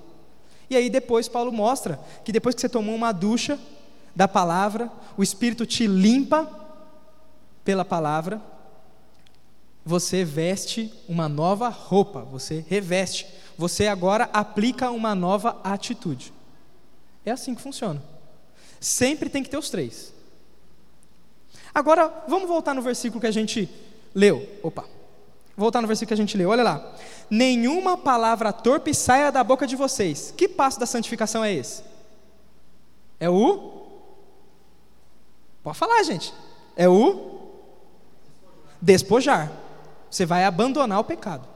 E 0.70 0.76
aí 0.76 0.90
depois 0.90 1.28
Paulo 1.28 1.50
mostra 1.50 1.98
que 2.24 2.32
depois 2.32 2.54
que 2.54 2.60
você 2.60 2.68
tomou 2.68 2.94
uma 2.94 3.12
ducha 3.12 3.58
da 4.14 4.28
palavra, 4.28 4.90
o 5.16 5.22
Espírito 5.22 5.64
te 5.64 5.86
limpa 5.86 6.48
pela 7.64 7.84
palavra, 7.84 8.40
você 9.84 10.24
veste 10.24 10.92
uma 11.08 11.28
nova 11.28 11.68
roupa, 11.68 12.20
você 12.20 12.64
reveste, 12.68 13.26
você 13.56 13.86
agora 13.86 14.28
aplica 14.32 14.90
uma 14.90 15.14
nova 15.14 15.58
atitude. 15.64 16.32
É 17.24 17.30
assim 17.30 17.54
que 17.54 17.62
funciona. 17.62 18.02
Sempre 18.80 19.28
tem 19.28 19.42
que 19.42 19.50
ter 19.50 19.56
os 19.56 19.70
três. 19.70 20.12
Agora, 21.74 22.24
vamos 22.26 22.48
voltar 22.48 22.74
no 22.74 22.82
versículo 22.82 23.20
que 23.20 23.26
a 23.26 23.32
gente 23.32 23.68
leu. 24.14 24.46
Opa. 24.62 24.84
Voltar 25.56 25.80
no 25.80 25.88
versículo 25.88 26.08
que 26.08 26.14
a 26.14 26.24
gente 26.24 26.36
leu. 26.36 26.50
Olha 26.50 26.62
lá 26.62 26.94
nenhuma 27.30 27.96
palavra 27.96 28.52
torpe 28.52 28.94
saia 28.94 29.30
da 29.30 29.44
boca 29.44 29.66
de 29.66 29.76
vocês. 29.76 30.32
Que 30.36 30.48
passo 30.48 30.80
da 30.80 30.86
santificação 30.86 31.44
é 31.44 31.52
esse? 31.52 31.82
É 33.20 33.28
o. 33.28 33.86
Pode 35.62 35.78
falar, 35.78 36.02
gente. 36.02 36.32
É 36.76 36.88
o. 36.88 37.38
Despojar. 38.80 39.50
Você 40.10 40.24
vai 40.24 40.44
abandonar 40.44 41.00
o 41.00 41.04
pecado. 41.04 41.46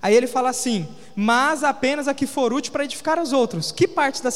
Aí 0.00 0.14
ele 0.14 0.26
fala 0.26 0.50
assim: 0.50 0.86
mas 1.16 1.64
apenas 1.64 2.06
a 2.06 2.14
que 2.14 2.26
for 2.26 2.52
útil 2.52 2.72
para 2.72 2.84
edificar 2.84 3.18
os 3.18 3.32
outros. 3.32 3.72
Que 3.72 3.88
parte 3.88 4.22
da, 4.22 4.30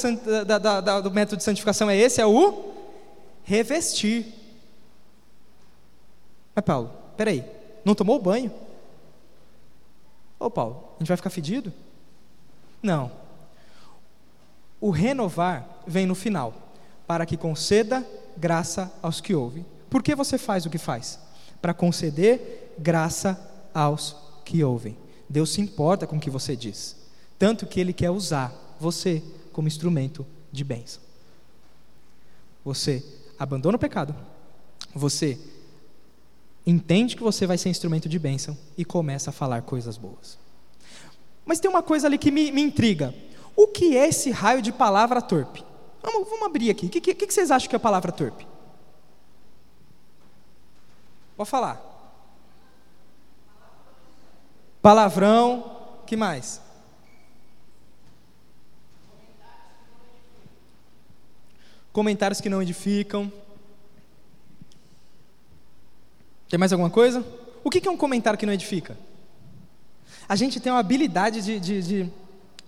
da, 0.58 0.80
da, 0.80 1.00
do 1.00 1.10
método 1.10 1.36
de 1.36 1.44
santificação 1.44 1.88
é 1.88 1.96
esse? 1.96 2.20
É 2.20 2.26
o 2.26 2.71
revestir. 3.44 4.26
Mas 6.54 6.64
Paulo, 6.64 6.90
peraí, 7.16 7.44
não 7.84 7.94
tomou 7.94 8.20
banho? 8.20 8.52
Ô 10.38 10.50
Paulo, 10.50 10.88
a 10.96 10.98
gente 10.98 11.08
vai 11.08 11.16
ficar 11.16 11.30
fedido? 11.30 11.72
Não. 12.82 13.12
O 14.80 14.90
renovar 14.90 15.82
vem 15.86 16.06
no 16.06 16.14
final, 16.14 16.54
para 17.06 17.24
que 17.24 17.36
conceda 17.36 18.06
graça 18.36 18.92
aos 19.00 19.20
que 19.20 19.34
ouvem. 19.34 19.64
Por 19.88 20.02
que 20.02 20.14
você 20.14 20.36
faz 20.36 20.66
o 20.66 20.70
que 20.70 20.78
faz? 20.78 21.18
Para 21.60 21.72
conceder 21.72 22.74
graça 22.78 23.38
aos 23.72 24.16
que 24.44 24.64
ouvem. 24.64 24.96
Deus 25.28 25.50
se 25.50 25.60
importa 25.60 26.06
com 26.06 26.16
o 26.16 26.20
que 26.20 26.28
você 26.30 26.56
diz, 26.56 26.96
tanto 27.38 27.66
que 27.66 27.80
Ele 27.80 27.92
quer 27.92 28.10
usar 28.10 28.52
você 28.78 29.22
como 29.52 29.68
instrumento 29.68 30.26
de 30.50 30.64
bênção. 30.64 31.00
Você 32.64 33.04
abandona 33.42 33.76
o 33.76 33.80
pecado, 33.80 34.14
você 34.94 35.38
entende 36.64 37.16
que 37.16 37.22
você 37.22 37.44
vai 37.46 37.58
ser 37.58 37.68
instrumento 37.68 38.08
de 38.08 38.18
bênção 38.18 38.56
e 38.78 38.84
começa 38.84 39.30
a 39.30 39.32
falar 39.32 39.62
coisas 39.62 39.98
boas. 39.98 40.38
Mas 41.44 41.58
tem 41.58 41.68
uma 41.68 41.82
coisa 41.82 42.06
ali 42.06 42.18
que 42.18 42.30
me, 42.30 42.52
me 42.52 42.62
intriga. 42.62 43.12
O 43.56 43.66
que 43.66 43.96
é 43.96 44.08
esse 44.08 44.30
raio 44.30 44.62
de 44.62 44.70
palavra 44.70 45.20
torpe? 45.20 45.64
Vamos, 46.00 46.28
vamos 46.28 46.46
abrir 46.46 46.70
aqui. 46.70 46.86
O 46.86 46.88
que, 46.88 47.00
que, 47.00 47.14
que 47.14 47.34
vocês 47.34 47.50
acham 47.50 47.68
que 47.68 47.74
é 47.74 47.78
a 47.78 47.80
palavra 47.80 48.12
torpe? 48.12 48.46
Pode 51.36 51.50
falar. 51.50 51.80
Palavrão. 54.80 55.78
que 56.06 56.16
mais? 56.16 56.60
Comentários 61.92 62.40
que 62.40 62.48
não 62.48 62.62
edificam. 62.62 63.30
Tem 66.48 66.58
mais 66.58 66.72
alguma 66.72 66.90
coisa? 66.90 67.24
O 67.62 67.70
que 67.70 67.86
é 67.86 67.90
um 67.90 67.96
comentário 67.96 68.38
que 68.38 68.46
não 68.46 68.52
edifica? 68.52 68.96
A 70.28 70.36
gente 70.36 70.60
tem 70.60 70.72
uma 70.72 70.78
habilidade 70.78 71.42
de, 71.42 71.60
de, 71.60 71.82
de 71.82 72.12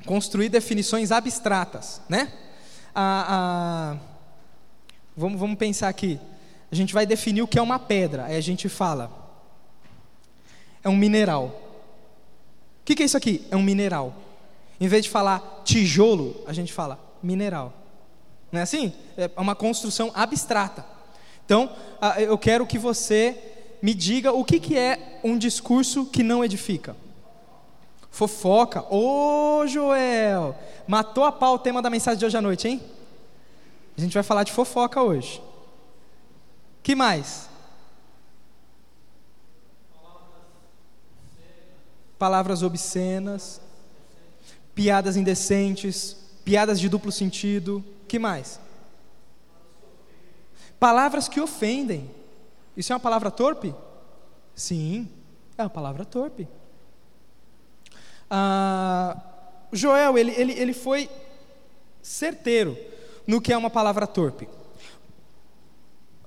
construir 0.05 0.49
definições 0.49 1.11
abstratas, 1.11 2.01
né? 2.09 2.33
A, 2.95 3.97
a, 3.97 3.97
vamos, 5.17 5.39
vamos 5.39 5.59
pensar 5.59 5.89
aqui. 5.89 6.21
A 6.71 6.75
gente 6.75 6.93
vai 6.93 7.07
definir 7.07 7.43
o 7.43 7.49
que 7.49 7.59
é 7.59 7.63
uma 7.63 7.79
pedra. 7.79 8.27
Aí 8.27 8.37
a 8.37 8.41
gente 8.41 8.69
fala. 8.69 9.11
É 10.83 10.89
um 10.89 10.97
mineral. 10.97 11.47
O 12.81 12.85
que, 12.85 12.95
que 12.95 13.03
é 13.03 13.07
isso 13.07 13.17
aqui? 13.17 13.47
É 13.51 13.57
um 13.57 13.63
mineral. 13.63 14.15
Em 14.79 14.89
vez 14.89 15.05
de 15.05 15.11
falar 15.11 15.63
tijolo, 15.65 16.43
a 16.47 16.53
gente 16.53 16.73
fala 16.73 16.99
mineral. 17.23 17.84
Não 18.55 18.61
é 18.61 18.63
assim? 18.63 18.93
É 19.17 19.29
uma 19.37 19.57
construção 19.57 20.13
abstrata. 20.15 20.87
Então, 21.45 21.69
eu 22.19 22.39
quero 22.39 22.65
que 22.65 22.79
você 22.79 23.37
me 23.83 23.93
diga 23.93 24.33
o 24.33 24.45
que, 24.45 24.61
que 24.61 24.79
é 24.79 25.19
um 25.25 25.37
discurso 25.37 26.07
que 26.07 26.23
não 26.23 26.45
edifica. 26.45 26.97
Fofoca. 28.13 28.85
Ô 28.95 29.67
Joel, 29.67 30.57
matou 30.87 31.25
a 31.25 31.33
pau 31.33 31.57
o 31.57 31.59
tema 31.59 31.83
da 31.83 31.91
mensagem 31.91 32.17
de 32.17 32.25
hoje 32.25 32.37
à 32.37 32.41
noite, 32.41 32.69
hein? 32.69 32.81
A 33.99 34.01
gente 34.01 34.15
vai 34.15 34.23
falar 34.23 34.45
de 34.45 34.53
fofoca 34.53 35.03
hoje. 35.03 35.43
Que 36.81 36.95
mais? 36.95 37.49
Palavras 42.17 42.63
obscenas, 42.63 43.61
piadas 44.77 45.17
indecentes, 45.17 46.24
piadas 46.45 46.79
de 46.79 46.89
duplo 46.89 47.11
sentido, 47.11 47.85
que 48.07 48.19
mais? 48.19 48.61
Palavras 50.79 51.29
que 51.29 51.41
ofendem. 51.41 52.11
Isso 52.77 52.93
é 52.93 52.97
uma 52.97 53.01
palavra 53.01 53.31
torpe? 53.31 53.75
Sim, 54.55 55.09
é 55.57 55.63
uma 55.63 55.71
palavra 55.71 56.05
torpe. 56.05 56.47
Ah, 58.31 59.17
Joel, 59.73 60.19
ele, 60.19 60.33
ele, 60.33 60.53
ele 60.53 60.73
foi 60.73 61.09
certeiro 62.03 62.77
no 63.27 63.41
que 63.41 63.53
é 63.53 63.57
uma 63.57 63.71
palavra 63.71 64.07
torpe. 64.07 64.49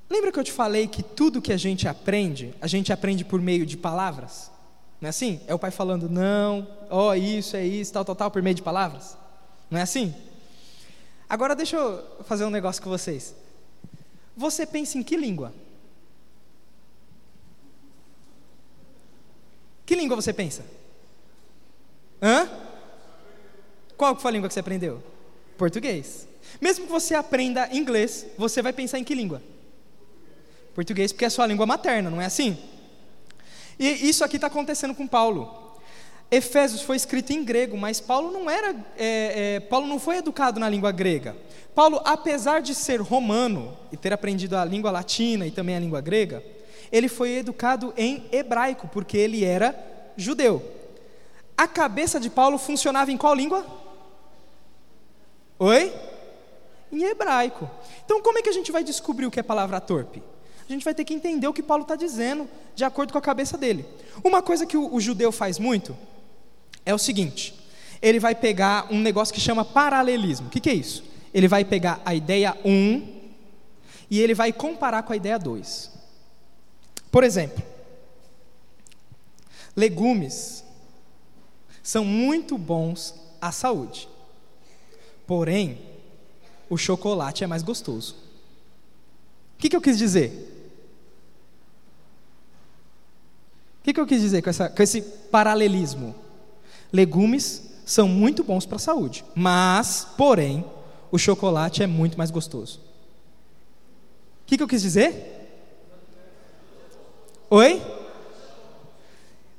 Lembra 0.09 0.31
que 0.31 0.39
eu 0.39 0.43
te 0.43 0.51
falei 0.51 0.87
que 0.87 1.03
tudo 1.03 1.41
que 1.41 1.51
a 1.51 1.57
gente 1.57 1.87
aprende, 1.87 2.53
a 2.61 2.67
gente 2.67 2.93
aprende 2.93 3.25
por 3.25 3.41
meio 3.41 3.65
de 3.65 3.75
palavras? 3.75 4.49
Não 5.01 5.07
é 5.07 5.09
assim? 5.09 5.41
É 5.47 5.53
o 5.53 5.59
pai 5.59 5.69
falando, 5.69 6.09
não, 6.09 6.67
ó, 6.89 7.09
oh, 7.09 7.13
isso, 7.13 7.55
é 7.55 7.65
isso, 7.65 7.93
tal, 7.93 8.05
tal, 8.05 8.15
tal, 8.15 8.31
por 8.31 8.41
meio 8.41 8.55
de 8.55 8.61
palavras? 8.61 9.17
Não 9.69 9.79
é 9.79 9.81
assim? 9.81 10.13
Agora 11.29 11.55
deixa 11.55 11.75
eu 11.75 12.23
fazer 12.23 12.45
um 12.45 12.49
negócio 12.49 12.81
com 12.81 12.89
vocês. 12.89 13.35
Você 14.35 14.65
pensa 14.65 14.97
em 14.97 15.03
que 15.03 15.17
língua? 15.17 15.53
Que 19.85 19.95
língua 19.95 20.15
você 20.15 20.33
pensa? 20.33 20.65
Hã? 22.21 22.49
Qual 23.95 24.15
foi 24.15 24.29
a 24.29 24.33
língua 24.33 24.47
que 24.47 24.53
você 24.53 24.59
aprendeu? 24.59 25.03
Português. 25.57 26.27
Mesmo 26.61 26.85
que 26.85 26.91
você 26.91 27.15
aprenda 27.15 27.73
inglês, 27.75 28.25
você 28.37 28.61
vai 28.61 28.71
pensar 28.71 28.99
em 28.99 29.03
que 29.03 29.15
língua? 29.15 29.41
Português, 30.73 31.11
porque 31.11 31.25
é 31.25 31.27
a 31.27 31.31
sua 31.31 31.47
língua 31.47 31.65
materna, 31.65 32.09
não 32.09 32.21
é 32.21 32.25
assim? 32.25 32.57
E 33.79 34.09
isso 34.09 34.23
aqui 34.23 34.37
está 34.37 34.47
acontecendo 34.47 34.93
com 34.93 35.07
Paulo. 35.07 35.66
Efésios 36.29 36.81
foi 36.81 36.97
escrito 36.97 37.31
em 37.31 37.43
grego, 37.43 37.77
mas 37.77 38.01
Paulo 38.01 38.31
não 38.31 38.49
era, 38.49 38.75
é, 38.97 39.55
é, 39.55 39.59
Paulo 39.61 39.87
não 39.87 39.97
foi 39.97 40.17
educado 40.17 40.59
na 40.59 40.69
língua 40.69 40.91
grega. 40.91 41.37
Paulo, 41.73 42.01
apesar 42.03 42.61
de 42.61 42.75
ser 42.75 42.99
romano 42.99 43.77
e 43.91 43.97
ter 43.97 44.11
aprendido 44.11 44.57
a 44.57 44.65
língua 44.65 44.91
latina 44.91 45.47
e 45.47 45.51
também 45.51 45.75
a 45.75 45.79
língua 45.79 46.01
grega, 46.01 46.43
ele 46.91 47.07
foi 47.07 47.37
educado 47.37 47.93
em 47.95 48.25
hebraico, 48.31 48.89
porque 48.89 49.17
ele 49.17 49.45
era 49.45 49.75
judeu. 50.17 50.61
A 51.55 51.67
cabeça 51.67 52.19
de 52.19 52.29
Paulo 52.29 52.57
funcionava 52.57 53.11
em 53.11 53.17
qual 53.17 53.33
língua? 53.33 53.65
Oi? 55.59 55.93
Em 56.91 57.03
hebraico. 57.03 57.69
Então, 58.03 58.21
como 58.21 58.37
é 58.37 58.41
que 58.41 58.49
a 58.49 58.53
gente 58.53 58.71
vai 58.71 58.83
descobrir 58.83 59.25
o 59.25 59.31
que 59.31 59.39
é 59.39 59.43
palavra 59.43 59.79
torpe? 59.79 60.21
A 60.67 60.73
gente 60.73 60.83
vai 60.83 60.93
ter 60.93 61.05
que 61.05 61.13
entender 61.13 61.47
o 61.47 61.53
que 61.53 61.63
Paulo 61.63 61.83
está 61.83 61.95
dizendo, 61.95 62.49
de 62.75 62.83
acordo 62.83 63.13
com 63.13 63.17
a 63.17 63.21
cabeça 63.21 63.57
dele. 63.57 63.85
Uma 64.23 64.41
coisa 64.41 64.65
que 64.65 64.75
o, 64.75 64.93
o 64.93 64.99
judeu 64.99 65.31
faz 65.31 65.57
muito 65.57 65.95
é 66.87 66.93
o 66.93 66.97
seguinte: 66.97 67.53
ele 68.01 68.19
vai 68.19 68.33
pegar 68.33 68.87
um 68.89 68.99
negócio 68.99 69.33
que 69.33 69.41
chama 69.41 69.65
paralelismo. 69.65 70.47
O 70.47 70.49
que, 70.49 70.61
que 70.61 70.69
é 70.69 70.73
isso? 70.73 71.03
Ele 71.33 71.47
vai 71.47 71.65
pegar 71.65 72.01
a 72.05 72.15
ideia 72.15 72.57
1 72.63 72.71
um, 72.71 73.21
e 74.09 74.19
ele 74.21 74.33
vai 74.33 74.53
comparar 74.53 75.03
com 75.03 75.11
a 75.11 75.15
ideia 75.15 75.37
2. 75.37 75.91
Por 77.11 77.23
exemplo, 77.23 77.61
legumes 79.75 80.63
são 81.83 82.05
muito 82.05 82.57
bons 82.57 83.13
à 83.41 83.51
saúde. 83.51 84.07
Porém, 85.27 85.79
o 86.69 86.77
chocolate 86.77 87.43
é 87.43 87.47
mais 87.47 87.63
gostoso. 87.63 88.15
O 89.55 89.59
que, 89.59 89.69
que 89.69 89.75
eu 89.75 89.81
quis 89.81 89.97
dizer? 89.97 90.53
O 93.79 93.83
que, 93.83 93.93
que 93.93 93.99
eu 93.99 94.07
quis 94.07 94.21
dizer 94.21 94.41
com, 94.41 94.49
essa, 94.49 94.69
com 94.69 94.83
esse 94.83 95.01
paralelismo? 95.01 96.26
Legumes 96.91 97.63
são 97.85 98.07
muito 98.07 98.43
bons 98.43 98.65
para 98.65 98.75
a 98.75 98.79
saúde, 98.79 99.23
mas, 99.33 100.07
porém, 100.17 100.65
o 101.11 101.17
chocolate 101.17 101.83
é 101.83 101.87
muito 101.87 102.17
mais 102.17 102.31
gostoso. 102.31 102.79
O 104.43 104.47
que, 104.47 104.57
que 104.57 104.63
eu 104.63 104.67
quis 104.67 104.81
dizer? 104.81 105.37
Oi? 107.49 107.81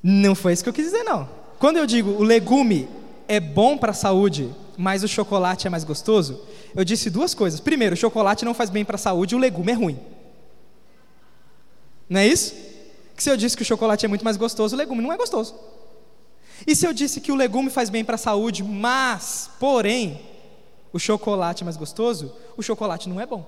Não 0.03 0.35
foi 0.35 0.53
isso 0.53 0.63
que 0.63 0.69
eu 0.69 0.75
quis 0.75 0.87
dizer, 0.87 1.03
não. 1.05 1.29
Quando 1.59 1.77
eu 1.77 1.87
digo 1.87 2.11
o 2.11 2.23
legume 2.23 2.89
é 3.27 3.41
bom 3.41 3.77
para 3.77 3.91
a 3.91 3.95
saúde, 3.95 4.55
mas 4.77 5.03
o 5.03 5.09
chocolate 5.09 5.67
é 5.67 5.71
mais 5.71 5.85
gostoso, 5.85 6.41
eu 6.75 6.85
disse 6.85 7.11
duas 7.11 7.35
coisas. 7.35 7.61
Primeiro, 7.61 7.95
o 7.95 7.99
chocolate 7.99 8.45
não 8.45 8.55
faz 8.55 8.71
bem 8.71 8.85
para 8.85 8.95
a 8.95 8.99
saúde, 8.99 9.35
o 9.35 9.39
legume 9.39 9.73
é 9.73 9.75
ruim. 9.75 9.99
Não 12.09 12.21
é 12.21 12.27
isso? 12.27 12.55
Que 13.17 13.23
se 13.23 13.31
eu 13.31 13.37
disse 13.37 13.57
que 13.57 13.63
o 13.63 13.67
chocolate 13.67 14.07
é 14.07 14.09
muito 14.09 14.25
mais 14.25 14.37
gostoso, 14.37 14.75
o 14.77 14.79
legume 14.79 15.03
não 15.03 15.13
é 15.13 15.17
gostoso. 15.17 15.55
E 16.67 16.75
se 16.75 16.87
eu 16.87 16.93
disse 16.93 17.21
que 17.21 17.33
o 17.33 17.37
legume 17.37 17.71
faz 17.71 17.91
bem 17.91 18.05
para 18.05 18.17
a 18.17 18.19
saúde, 18.19 18.63
mas, 18.63 19.51
porém, 19.59 20.21
o 20.93 20.99
chocolate 20.99 21.63
é 21.63 21.65
mais 21.65 21.77
gostoso, 21.77 22.35
o 22.57 22.63
chocolate 22.63 23.09
não 23.09 23.21
é 23.21 23.27
bom. 23.27 23.47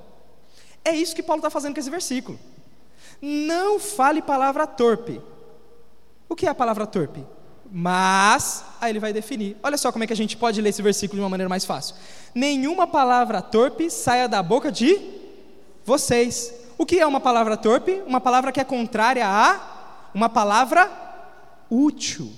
É 0.85 0.93
isso 0.95 1.15
que 1.15 1.23
Paulo 1.23 1.41
está 1.41 1.51
fazendo 1.51 1.75
com 1.75 1.81
esse 1.81 1.91
versículo. 1.91 2.39
Não 3.21 3.79
fale 3.79 4.23
palavra 4.23 4.67
torpe. 4.67 5.21
O 6.29 6.35
que 6.35 6.47
é 6.47 6.49
a 6.49 6.55
palavra 6.55 6.87
torpe? 6.87 7.25
Mas, 7.71 8.65
aí 8.81 8.91
ele 8.91 8.99
vai 8.99 9.13
definir. 9.13 9.57
Olha 9.63 9.77
só 9.77 9.93
como 9.93 10.03
é 10.05 10.07
que 10.07 10.13
a 10.13 10.17
gente 10.17 10.37
pode 10.37 10.61
ler 10.61 10.71
esse 10.71 10.83
versículo 10.83 11.19
de 11.19 11.23
uma 11.23 11.29
maneira 11.29 11.49
mais 11.49 11.65
fácil. 11.65 11.95
Nenhuma 12.35 12.87
palavra 12.87 13.43
torpe 13.43 13.91
saia 13.91 14.29
da 14.29 14.43
boca 14.43 14.73
de 14.73 14.99
vocês. 15.85 16.53
O 16.79 16.87
que 16.87 16.99
é 16.99 17.07
uma 17.07 17.21
palavra 17.21 17.57
torpe? 17.57 18.03
Uma 18.07 18.21
palavra 18.21 18.51
que 18.51 18.61
é 18.61 18.65
contrária 18.65 19.27
a 19.27 20.09
uma 20.15 20.29
palavra 20.29 20.91
útil. 21.71 22.33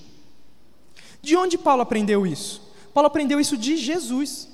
De 1.23 1.37
onde 1.37 1.57
Paulo 1.57 1.83
aprendeu 1.83 2.27
isso? 2.27 2.61
Paulo 2.93 3.07
aprendeu 3.07 3.41
isso 3.41 3.57
de 3.57 3.77
Jesus. 3.77 4.49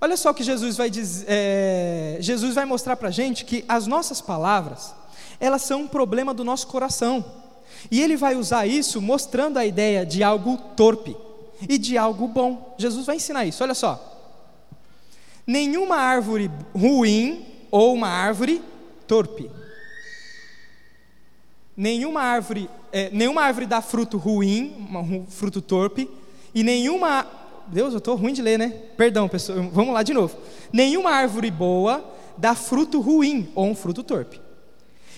Olha 0.00 0.16
só 0.16 0.30
o 0.30 0.34
que 0.34 0.42
Jesus 0.42 0.76
vai 0.76 0.90
dizer. 0.90 1.26
É, 1.28 2.16
Jesus 2.20 2.54
vai 2.54 2.64
mostrar 2.64 2.96
para 2.96 3.08
a 3.08 3.12
gente 3.12 3.44
que 3.44 3.64
as 3.68 3.86
nossas 3.86 4.20
palavras 4.20 4.94
elas 5.38 5.62
são 5.62 5.82
um 5.82 5.88
problema 5.88 6.32
do 6.32 6.44
nosso 6.44 6.66
coração. 6.66 7.24
E 7.90 8.00
ele 8.00 8.16
vai 8.16 8.34
usar 8.34 8.66
isso 8.66 9.00
mostrando 9.00 9.58
a 9.58 9.66
ideia 9.66 10.04
de 10.04 10.22
algo 10.22 10.56
torpe 10.74 11.16
e 11.68 11.78
de 11.78 11.96
algo 11.96 12.26
bom. 12.26 12.74
Jesus 12.78 13.06
vai 13.06 13.16
ensinar 13.16 13.44
isso, 13.44 13.62
olha 13.62 13.74
só. 13.74 14.14
Nenhuma 15.46 15.96
árvore 15.96 16.50
ruim 16.74 17.46
ou 17.70 17.94
uma 17.94 18.08
árvore 18.08 18.62
torpe. 19.06 19.50
Nenhuma 21.76 22.22
árvore, 22.22 22.70
é, 22.96 23.10
nenhuma 23.12 23.42
árvore 23.42 23.66
dá 23.66 23.82
fruto 23.82 24.16
ruim, 24.16 24.88
um 24.90 25.26
fruto 25.26 25.60
torpe, 25.60 26.08
e 26.54 26.62
nenhuma. 26.62 27.26
Deus, 27.66 27.92
eu 27.92 27.98
estou 27.98 28.16
ruim 28.16 28.32
de 28.32 28.40
ler, 28.40 28.58
né? 28.58 28.70
Perdão, 28.96 29.28
pessoal. 29.28 29.68
Vamos 29.70 29.92
lá 29.92 30.02
de 30.02 30.14
novo. 30.14 30.34
Nenhuma 30.72 31.10
árvore 31.10 31.50
boa 31.50 32.02
dá 32.38 32.54
fruto 32.54 32.98
ruim 33.02 33.52
ou 33.54 33.66
um 33.66 33.74
fruto 33.74 34.02
torpe. 34.02 34.40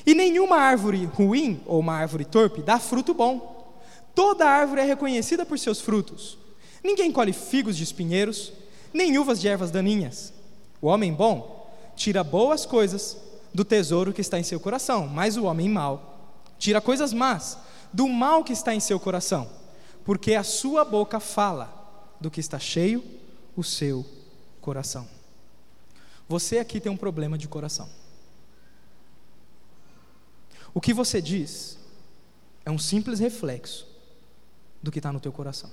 E 0.04 0.12
nenhuma 0.12 0.56
árvore 0.56 1.04
ruim 1.04 1.60
ou 1.66 1.78
uma 1.78 1.92
árvore 1.94 2.24
torpe 2.24 2.62
dá 2.62 2.80
fruto 2.80 3.14
bom. 3.14 3.72
Toda 4.12 4.44
árvore 4.44 4.80
é 4.80 4.84
reconhecida 4.84 5.46
por 5.46 5.56
seus 5.56 5.80
frutos. 5.80 6.36
Ninguém 6.82 7.12
colhe 7.12 7.32
figos 7.32 7.76
de 7.76 7.84
espinheiros, 7.84 8.52
nem 8.92 9.16
uvas 9.18 9.40
de 9.40 9.46
ervas 9.46 9.70
daninhas. 9.70 10.32
O 10.82 10.88
homem 10.88 11.12
bom 11.12 11.70
tira 11.94 12.24
boas 12.24 12.66
coisas 12.66 13.16
do 13.54 13.64
tesouro 13.64 14.12
que 14.12 14.20
está 14.20 14.36
em 14.36 14.42
seu 14.42 14.58
coração, 14.58 15.06
mas 15.06 15.36
o 15.36 15.44
homem 15.44 15.68
mau 15.68 16.16
tira 16.58 16.80
coisas 16.80 17.12
más 17.12 17.67
do 17.92 18.08
mal 18.08 18.44
que 18.44 18.52
está 18.52 18.74
em 18.74 18.80
seu 18.80 18.98
coração, 18.98 19.50
porque 20.04 20.34
a 20.34 20.42
sua 20.42 20.84
boca 20.84 21.20
fala 21.20 21.74
do 22.20 22.30
que 22.30 22.40
está 22.40 22.58
cheio 22.58 23.04
o 23.56 23.62
seu 23.62 24.04
coração. 24.60 25.08
Você 26.28 26.58
aqui 26.58 26.80
tem 26.80 26.92
um 26.92 26.96
problema 26.96 27.38
de 27.38 27.48
coração. 27.48 27.88
O 30.74 30.80
que 30.80 30.92
você 30.92 31.20
diz 31.20 31.78
é 32.64 32.70
um 32.70 32.78
simples 32.78 33.18
reflexo 33.18 33.86
do 34.82 34.92
que 34.92 34.98
está 34.98 35.12
no 35.12 35.20
teu 35.20 35.32
coração. 35.32 35.70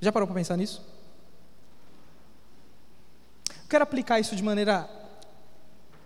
Já 0.00 0.12
parou 0.12 0.26
para 0.26 0.34
pensar 0.34 0.56
nisso? 0.56 0.84
Eu 3.48 3.68
quero 3.68 3.84
aplicar 3.84 4.18
isso 4.18 4.34
de 4.34 4.42
maneira, 4.42 4.88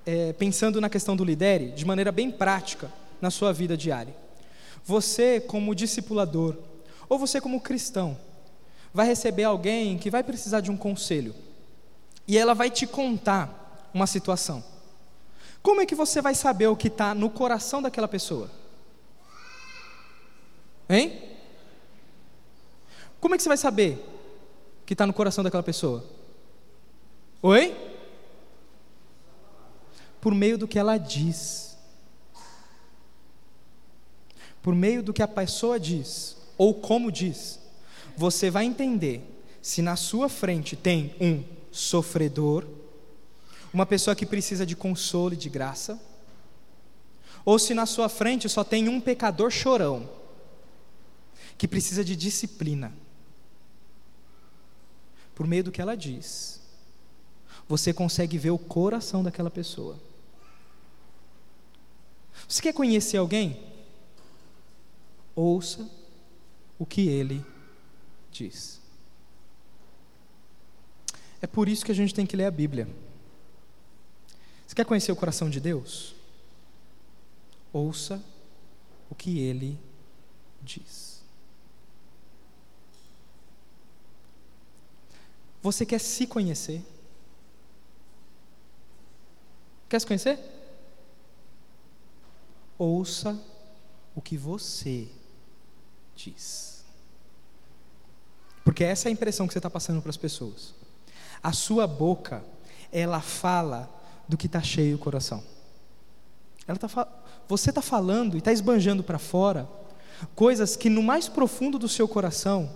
é, 0.05 0.33
pensando 0.35 0.81
na 0.81 0.91
questão 0.91 1.17
do 1.17 1.25
lidere, 1.25 1.71
de 1.73 1.85
maneira 1.85 2.13
bem 2.13 2.31
prática 2.31 2.93
na 3.23 3.31
sua 3.31 3.53
vida 3.53 3.77
diária. 3.77 4.15
Você, 4.85 5.41
como 5.41 5.75
discipulador, 5.75 6.59
ou 7.09 7.19
você, 7.19 7.41
como 7.41 7.61
cristão, 7.61 8.19
vai 8.93 9.07
receber 9.07 9.45
alguém 9.45 9.97
que 9.97 10.11
vai 10.11 10.23
precisar 10.23 10.61
de 10.61 10.71
um 10.71 10.77
conselho, 10.77 11.35
e 12.27 12.37
ela 12.37 12.53
vai 12.53 12.69
te 12.69 12.87
contar 12.87 13.91
uma 13.95 14.07
situação. 14.07 14.63
Como 15.63 15.81
é 15.81 15.87
que 15.87 15.95
você 15.95 16.21
vai 16.21 16.35
saber 16.35 16.67
o 16.67 16.77
que 16.77 16.89
está 16.89 17.15
no 17.15 17.31
coração 17.31 17.81
daquela 17.81 18.09
pessoa? 18.09 18.51
Hein? 20.89 21.23
Como 23.21 23.35
é 23.35 23.39
que 23.39 23.43
você 23.45 23.49
vai 23.49 23.57
saber 23.57 24.05
o 24.83 24.85
que 24.85 24.95
está 24.95 25.07
no 25.07 25.13
coração 25.13 25.45
daquela 25.45 25.63
pessoa? 25.63 26.05
Oi? 27.41 27.77
Por 30.21 30.35
meio 30.35 30.59
do 30.59 30.67
que 30.67 30.79
ela 30.79 30.99
diz. 30.99 31.72
Por 34.63 34.75
meio 34.75 35.03
do 35.03 35.13
que 35.13 35.23
a 35.23 35.29
pessoa 35.29 35.79
diz, 35.79 36.37
ou 36.57 36.73
como 36.73 37.11
diz, 37.11 37.59
você 38.17 38.49
vai 38.49 38.65
entender 38.65 39.29
se 39.61 39.83
na 39.83 39.97
sua 39.97 40.29
frente 40.29 40.77
tem 40.77 41.15
um 41.21 41.43
sofredor, 41.73 42.67
uma 43.73 43.85
pessoa 43.85 44.15
que 44.15 44.25
precisa 44.25 44.65
de 44.65 44.77
consolo 44.77 45.35
e 45.35 45.37
de 45.37 45.49
graça, 45.49 46.01
ou 47.45 47.59
se 47.59 47.75
na 47.75 47.87
sua 47.87 48.09
frente 48.09 48.49
só 48.49 48.63
tem 48.63 48.89
um 48.89 49.01
pecador 49.01 49.51
chorão, 49.51 50.09
que 51.59 51.67
precisa 51.67 52.05
de 52.05 52.15
disciplina. 52.15 52.93
Por 55.35 55.47
meio 55.47 55.65
do 55.65 55.73
que 55.73 55.81
ela 55.81 55.97
diz, 55.97 56.61
você 57.69 57.93
consegue 57.93 58.39
ver 58.39 58.51
o 58.51 58.59
coração 58.59 59.25
daquela 59.25 59.51
pessoa. 59.51 59.99
Você 62.47 62.63
quer 62.63 62.73
conhecer 62.73 63.17
alguém? 63.17 63.72
Ouça 65.35 65.91
o 66.79 66.85
que 66.85 67.09
ele 67.09 67.45
diz. 68.31 68.81
É 71.41 71.47
por 71.47 71.69
isso 71.69 71.85
que 71.85 71.93
a 71.93 71.95
gente 71.95 72.15
tem 72.15 72.27
que 72.27 72.37
ler 72.37 72.47
a 72.47 72.51
Bíblia. 72.51 72.89
Você 74.67 74.75
quer 74.75 74.85
conhecer 74.85 75.13
o 75.13 75.17
coração 75.17 75.51
de 75.51 75.61
Deus? 75.61 76.15
Ouça 77.73 78.23
o 79.11 79.15
que 79.15 79.39
ele 79.39 79.79
diz. 80.63 81.23
Você 85.63 85.87
quer 85.87 85.99
se 85.99 86.27
conhecer? 86.27 86.83
Quer 89.89 90.01
se 90.01 90.07
conhecer? 90.07 90.39
Ouça 92.79 93.41
o 94.15 94.21
que 94.21 94.37
você 94.37 95.09
diz. 96.15 96.85
Porque 98.65 98.85
essa 98.85 99.09
é 99.09 99.11
a 99.11 99.13
impressão 99.13 99.47
que 99.47 99.53
você 99.53 99.59
está 99.59 99.71
passando 99.71 100.01
para 100.01 100.11
as 100.11 100.17
pessoas. 100.17 100.75
A 101.43 101.53
sua 101.53 101.87
boca, 101.87 102.45
ela 102.93 103.21
fala 103.21 103.91
do 104.29 104.37
que 104.37 104.47
está 104.47 104.63
cheio 104.63 104.97
o 104.97 104.99
coração. 104.99 105.43
Ela 106.67 106.79
tá, 106.79 107.09
você 107.49 107.71
está 107.71 107.83
falando 107.83 108.35
e 108.35 108.39
está 108.39 108.53
esbanjando 108.53 109.03
para 109.03 109.19
fora 109.19 109.69
coisas 110.35 110.77
que 110.77 110.89
no 110.89 111.03
mais 111.03 111.29
profundo 111.29 111.79
do 111.79 111.89
seu 111.89 112.07
coração 112.07 112.71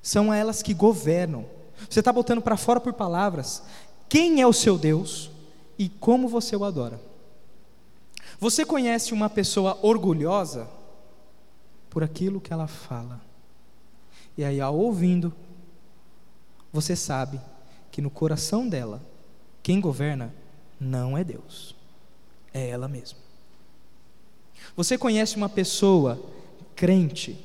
são 0.00 0.32
elas 0.32 0.62
que 0.62 0.72
governam. 0.72 1.44
Você 1.90 1.98
está 1.98 2.12
botando 2.12 2.40
para 2.40 2.56
fora 2.56 2.80
por 2.80 2.92
palavras 2.92 3.62
quem 4.08 4.40
é 4.40 4.46
o 4.46 4.52
seu 4.52 4.78
Deus 4.78 5.30
e 5.76 5.88
como 5.88 6.28
você 6.28 6.54
o 6.54 6.64
adora. 6.64 7.00
Você 8.38 8.64
conhece 8.64 9.12
uma 9.12 9.28
pessoa 9.28 9.78
orgulhosa 9.82 10.68
por 11.94 12.02
aquilo 12.02 12.40
que 12.40 12.52
ela 12.52 12.66
fala. 12.66 13.20
E 14.36 14.44
aí, 14.44 14.60
ao 14.60 14.76
ouvindo, 14.76 15.32
você 16.72 16.96
sabe 16.96 17.40
que 17.92 18.02
no 18.02 18.10
coração 18.10 18.68
dela, 18.68 19.00
quem 19.62 19.80
governa 19.80 20.34
não 20.80 21.16
é 21.16 21.22
Deus, 21.22 21.76
é 22.52 22.68
ela 22.68 22.88
mesma. 22.88 23.20
Você 24.76 24.98
conhece 24.98 25.36
uma 25.36 25.48
pessoa 25.48 26.20
crente, 26.74 27.38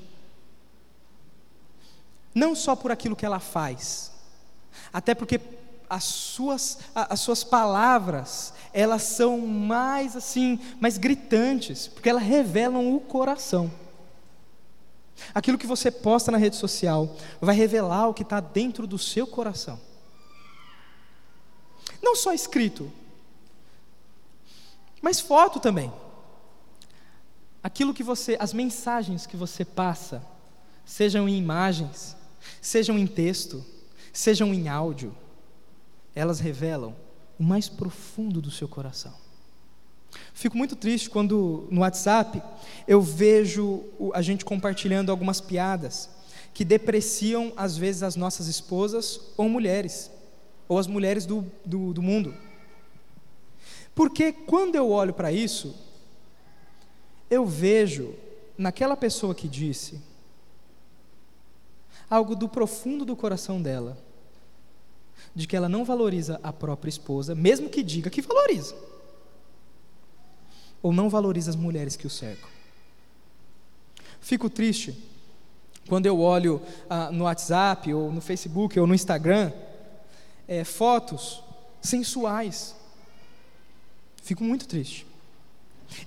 não 2.34 2.56
só 2.56 2.76
por 2.76 2.92
aquilo 2.92 3.16
que 3.16 3.26
ela 3.26 3.40
faz, 3.40 4.12
até 4.92 5.14
porque 5.14 5.40
as 5.88 6.06
suas, 6.06 6.80
as 6.96 7.20
suas 7.20 7.44
palavras, 7.44 8.52
elas 8.74 9.04
são 9.04 9.38
mais 9.38 10.16
assim, 10.16 10.60
mais 10.82 10.98
gritantes, 10.98 11.88
porque 11.88 12.10
elas 12.10 12.24
revelam 12.24 12.96
o 12.96 13.00
coração. 13.00 13.70
Aquilo 15.34 15.58
que 15.58 15.68
você 15.68 15.92
posta 15.92 16.32
na 16.32 16.38
rede 16.38 16.56
social 16.56 17.16
vai 17.40 17.56
revelar 17.56 18.08
o 18.08 18.14
que 18.14 18.24
está 18.24 18.40
dentro 18.40 18.88
do 18.88 18.98
seu 18.98 19.28
coração. 19.28 19.80
Não 22.02 22.16
só 22.16 22.34
escrito, 22.34 22.92
mas 25.02 25.20
foto 25.20 25.60
também. 25.60 25.92
Aquilo 27.62 27.94
que 27.94 28.04
você, 28.04 28.38
as 28.40 28.54
mensagens 28.54 29.26
que 29.26 29.36
você 29.36 29.66
passa, 29.66 30.24
sejam 30.86 31.28
em 31.28 31.38
imagens, 31.38 32.16
sejam 32.62 32.98
em 32.98 33.06
texto, 33.06 33.66
sejam 34.14 34.54
em 34.54 34.70
áudio, 34.70 35.16
elas 36.16 36.40
revelam 36.40 36.96
o 37.38 37.44
mais 37.44 37.70
profundo 37.70 38.42
do 38.42 38.52
seu 38.52 38.68
coração. 38.68 39.29
Fico 40.40 40.58
muito 40.58 40.74
triste 40.74 41.10
quando 41.10 41.68
no 41.70 41.82
WhatsApp 41.82 42.42
eu 42.88 43.02
vejo 43.02 43.84
a 44.14 44.22
gente 44.22 44.46
compartilhando 44.46 45.12
algumas 45.12 45.42
piadas 45.42 46.10
que 46.54 46.64
depreciam 46.64 47.52
às 47.58 47.76
vezes 47.76 48.04
as 48.04 48.16
nossas 48.16 48.48
esposas 48.48 49.20
ou 49.36 49.50
mulheres 49.50 50.10
ou 50.66 50.80
as 50.80 50.88
mulheres 50.88 51.26
do, 51.26 51.46
do, 51.66 51.92
do 51.92 52.02
mundo. 52.02 52.34
Porque 53.94 54.32
quando 54.32 54.76
eu 54.76 54.90
olho 54.90 55.14
para 55.14 55.30
isso, 55.30 55.76
eu 57.30 57.46
vejo 57.46 58.16
naquela 58.58 58.96
pessoa 58.96 59.36
que 59.36 59.46
disse 59.46 60.00
algo 62.10 62.34
do 62.34 62.48
profundo 62.48 63.04
do 63.04 63.14
coração 63.14 63.62
dela, 63.62 63.98
de 65.36 65.46
que 65.46 65.58
ela 65.58 65.68
não 65.68 65.84
valoriza 65.84 66.40
a 66.42 66.54
própria 66.54 66.90
esposa, 66.90 67.36
mesmo 67.36 67.70
que 67.70 67.84
diga 67.84 68.10
que 68.10 68.22
valoriza, 68.22 68.74
ou 70.82 70.92
não 70.94 71.10
valoriza 71.10 71.50
as 71.50 71.56
mulheres 71.56 71.96
que 71.96 72.08
o 72.08 72.10
cercam. 72.10 72.50
Fico 74.22 74.50
triste 74.50 74.96
quando 75.88 76.06
eu 76.06 76.20
olho 76.20 76.62
ah, 76.90 77.12
no 77.12 77.24
WhatsApp, 77.24 77.92
ou 77.94 78.12
no 78.12 78.22
Facebook, 78.22 78.80
ou 78.80 78.86
no 78.86 78.94
Instagram, 78.94 79.52
é, 80.48 80.64
fotos 80.64 81.42
sensuais. 81.82 82.76
Fico 84.22 84.44
muito 84.44 84.68
triste. 84.68 85.08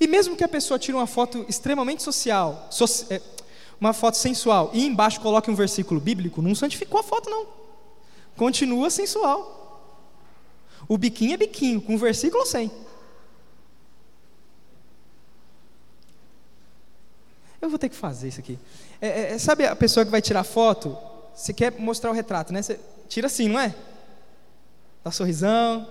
E 0.00 0.06
mesmo 0.06 0.36
que 0.36 0.44
a 0.44 0.48
pessoa 0.48 0.78
tire 0.78 0.96
uma 0.96 1.06
foto 1.08 1.44
extremamente 1.48 2.02
social, 2.02 2.68
so, 2.70 2.84
é, 3.10 3.20
uma 3.80 3.92
foto 3.92 4.16
sensual, 4.16 4.70
e 4.72 4.86
embaixo 4.86 5.20
coloque 5.20 5.50
um 5.50 5.54
versículo 5.56 6.00
bíblico, 6.00 6.40
não 6.40 6.54
santificou 6.54 7.00
a 7.00 7.02
foto, 7.02 7.28
não. 7.28 7.46
Continua 8.36 8.90
sensual. 8.90 9.58
O 10.88 10.96
biquinho 10.96 11.34
é 11.34 11.36
biquinho, 11.36 11.80
com 11.80 11.98
versículo 11.98 12.46
sem. 12.46 12.70
Eu 17.62 17.70
vou 17.70 17.78
ter 17.78 17.88
que 17.88 17.94
fazer 17.94 18.26
isso 18.26 18.40
aqui. 18.40 18.58
É, 19.00 19.06
é, 19.06 19.32
é, 19.34 19.38
sabe 19.38 19.64
a 19.64 19.76
pessoa 19.76 20.04
que 20.04 20.10
vai 20.10 20.20
tirar 20.20 20.42
foto? 20.42 20.98
Você 21.32 21.52
quer 21.52 21.70
mostrar 21.78 22.10
o 22.10 22.12
retrato, 22.12 22.52
né? 22.52 22.60
Você 22.60 22.78
tira 23.08 23.28
assim, 23.28 23.48
não 23.48 23.60
é? 23.60 23.72
Dá 25.04 25.12
sorrisão. 25.12 25.86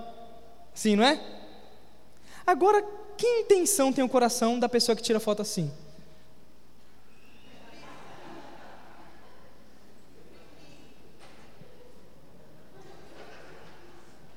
Sim, 0.74 0.98
não 0.98 1.06
é? 1.06 1.18
Agora, 2.46 2.86
que 3.18 3.26
intenção 3.26 3.94
tem 3.94 4.04
o 4.04 4.10
coração 4.10 4.60
da 4.60 4.68
pessoa 4.68 4.98
que 4.98 5.02
tira 5.02 5.18
foto 5.18 5.42
assim? 5.42 5.72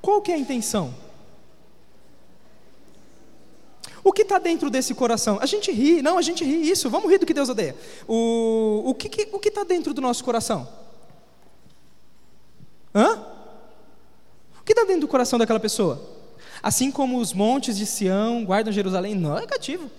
Qual 0.01 0.21
que 0.21 0.31
é 0.31 0.35
a 0.35 0.37
intenção? 0.37 0.95
O 4.05 4.13
que 4.13 4.21
está 4.21 4.37
dentro 4.37 4.69
desse 4.69 4.93
coração? 4.93 5.39
A 5.41 5.47
gente 5.47 5.71
ri, 5.71 5.99
não, 5.99 6.19
a 6.19 6.21
gente 6.21 6.45
ri, 6.45 6.69
isso, 6.69 6.91
vamos 6.91 7.09
rir 7.09 7.17
do 7.17 7.25
que 7.25 7.33
Deus 7.33 7.49
odeia. 7.49 7.75
O, 8.07 8.83
o 8.85 8.93
que 8.93 9.07
está 9.07 9.35
o 9.35 9.39
que 9.39 9.49
tá 9.49 9.63
dentro 9.63 9.95
do 9.95 9.99
nosso 9.99 10.23
coração? 10.23 10.67
Hã? 12.93 13.25
O 14.61 14.63
que 14.63 14.73
está 14.73 14.83
dentro 14.83 15.01
do 15.01 15.07
coração 15.07 15.39
daquela 15.39 15.59
pessoa? 15.59 15.99
Assim 16.61 16.91
como 16.91 17.17
os 17.17 17.33
montes 17.33 17.75
de 17.75 17.87
Sião 17.87 18.45
guardam 18.45 18.71
Jerusalém, 18.71 19.15
não 19.15 19.39
é 19.39 19.47
cativo. 19.47 19.89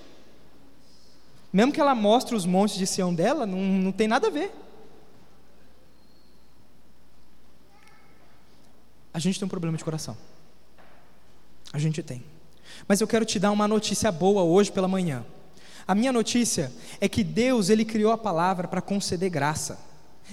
Mesmo 1.53 1.73
que 1.73 1.81
ela 1.81 1.95
mostre 1.95 2.37
os 2.37 2.47
montes 2.47 2.77
de 2.77 2.87
Sião 2.87 3.13
dela, 3.13 3.45
não, 3.45 3.59
não 3.59 3.91
tem 3.91 4.07
nada 4.07 4.29
a 4.29 4.31
ver. 4.31 4.55
A 9.13 9.19
gente 9.19 9.37
tem 9.37 9.47
um 9.47 9.51
problema 9.51 9.77
de 9.77 9.83
coração. 9.83 10.17
A 11.73 11.79
gente 11.81 12.05
tem. 12.05 12.36
Mas 12.87 13.01
eu 13.01 13.07
quero 13.07 13.25
te 13.25 13.39
dar 13.39 13.51
uma 13.51 13.69
notícia 13.69 14.11
boa 14.11 14.43
hoje 14.43 14.71
pela 14.71 14.89
manhã. 14.89 15.25
A 15.87 15.95
minha 15.95 16.13
notícia 16.13 16.73
é 17.01 17.09
que 17.09 17.23
Deus 17.23 17.69
ele 17.69 17.85
criou 17.85 18.13
a 18.13 18.19
palavra 18.19 18.67
para 18.67 18.81
conceder 18.81 19.31
graça. 19.31 19.79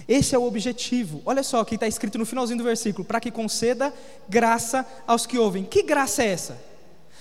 Esse 0.08 0.34
é 0.34 0.40
o 0.40 0.44
objetivo. 0.44 1.22
Olha 1.26 1.44
só 1.44 1.62
o 1.62 1.66
que 1.66 1.76
está 1.76 1.88
escrito 1.88 2.18
no 2.18 2.26
finalzinho 2.26 2.58
do 2.58 2.64
versículo: 2.64 3.06
para 3.06 3.20
que 3.20 3.30
conceda 3.30 3.94
graça 4.28 4.86
aos 5.06 5.26
que 5.26 5.38
ouvem. 5.38 5.64
Que 5.64 5.84
graça 5.84 6.24
é 6.24 6.28
essa? 6.28 6.62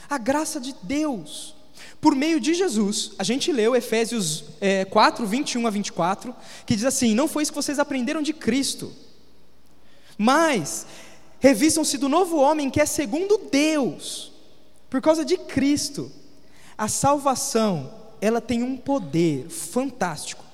A 0.08 0.18
graça 0.18 0.58
de 0.60 0.74
Deus. 0.82 1.54
Por 2.00 2.14
meio 2.14 2.40
de 2.40 2.54
Jesus, 2.54 3.12
a 3.18 3.24
gente 3.24 3.52
leu 3.52 3.76
Efésios 3.76 4.44
é, 4.60 4.84
4, 4.84 5.26
21 5.26 5.66
a 5.66 5.70
24, 5.70 6.34
que 6.66 6.74
diz 6.74 6.84
assim: 6.84 7.14
Não 7.14 7.28
foi 7.28 7.42
isso 7.42 7.52
que 7.52 7.56
vocês 7.56 7.78
aprenderam 7.78 8.22
de 8.22 8.32
Cristo, 8.32 8.92
mas 10.16 10.86
revistam-se 11.38 11.98
do 11.98 12.08
novo 12.08 12.38
homem 12.38 12.70
que 12.70 12.80
é 12.80 12.86
segundo 12.86 13.38
Deus, 13.50 14.31
por 14.92 15.00
causa 15.00 15.24
de 15.24 15.38
Cristo. 15.38 16.12
A 16.76 16.86
salvação, 16.86 17.90
ela 18.20 18.42
tem 18.42 18.62
um 18.62 18.76
poder 18.76 19.48
fantástico 19.48 20.44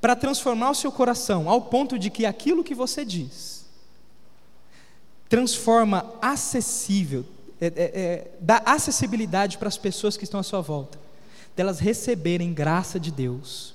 para 0.00 0.16
transformar 0.16 0.72
o 0.72 0.74
seu 0.74 0.90
coração 0.90 1.48
ao 1.48 1.62
ponto 1.62 1.96
de 1.96 2.10
que 2.10 2.26
aquilo 2.26 2.64
que 2.64 2.74
você 2.74 3.04
diz 3.04 3.64
transforma 5.28 6.12
acessível, 6.20 7.24
é, 7.60 7.66
é, 7.66 7.72
é, 7.76 8.30
dá 8.40 8.60
acessibilidade 8.66 9.56
para 9.56 9.68
as 9.68 9.78
pessoas 9.78 10.16
que 10.16 10.24
estão 10.24 10.40
à 10.40 10.42
sua 10.42 10.60
volta, 10.60 10.98
delas 11.54 11.78
receberem 11.78 12.52
graça 12.52 12.98
de 12.98 13.12
Deus. 13.12 13.72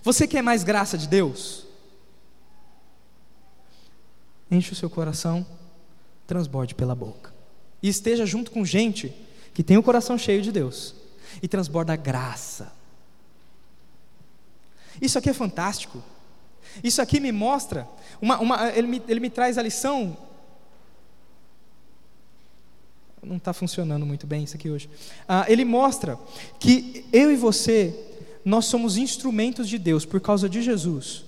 Você 0.00 0.28
quer 0.28 0.42
mais 0.42 0.62
graça 0.62 0.96
de 0.96 1.08
Deus? 1.08 1.66
Enche 4.48 4.72
o 4.72 4.76
seu 4.76 4.88
coração, 4.88 5.44
transborde 6.24 6.76
pela 6.76 6.94
boca. 6.94 7.33
E 7.84 7.88
esteja 7.90 8.24
junto 8.24 8.50
com 8.50 8.64
gente 8.64 9.14
que 9.52 9.62
tem 9.62 9.76
o 9.76 9.82
coração 9.82 10.16
cheio 10.16 10.40
de 10.40 10.50
Deus 10.50 10.94
e 11.42 11.46
transborda 11.46 11.94
graça. 11.94 12.72
Isso 15.02 15.18
aqui 15.18 15.28
é 15.28 15.34
fantástico. 15.34 16.02
Isso 16.82 17.02
aqui 17.02 17.20
me 17.20 17.30
mostra, 17.30 17.86
uma, 18.22 18.38
uma, 18.38 18.70
ele, 18.70 18.86
me, 18.86 19.02
ele 19.06 19.20
me 19.20 19.28
traz 19.28 19.58
a 19.58 19.62
lição. 19.62 20.16
Não 23.22 23.36
está 23.36 23.52
funcionando 23.52 24.06
muito 24.06 24.26
bem 24.26 24.44
isso 24.44 24.56
aqui 24.56 24.70
hoje. 24.70 24.88
Ah, 25.28 25.44
ele 25.46 25.62
mostra 25.62 26.18
que 26.58 27.04
eu 27.12 27.30
e 27.30 27.36
você, 27.36 27.94
nós 28.46 28.64
somos 28.64 28.96
instrumentos 28.96 29.68
de 29.68 29.76
Deus 29.76 30.06
por 30.06 30.22
causa 30.22 30.48
de 30.48 30.62
Jesus, 30.62 31.22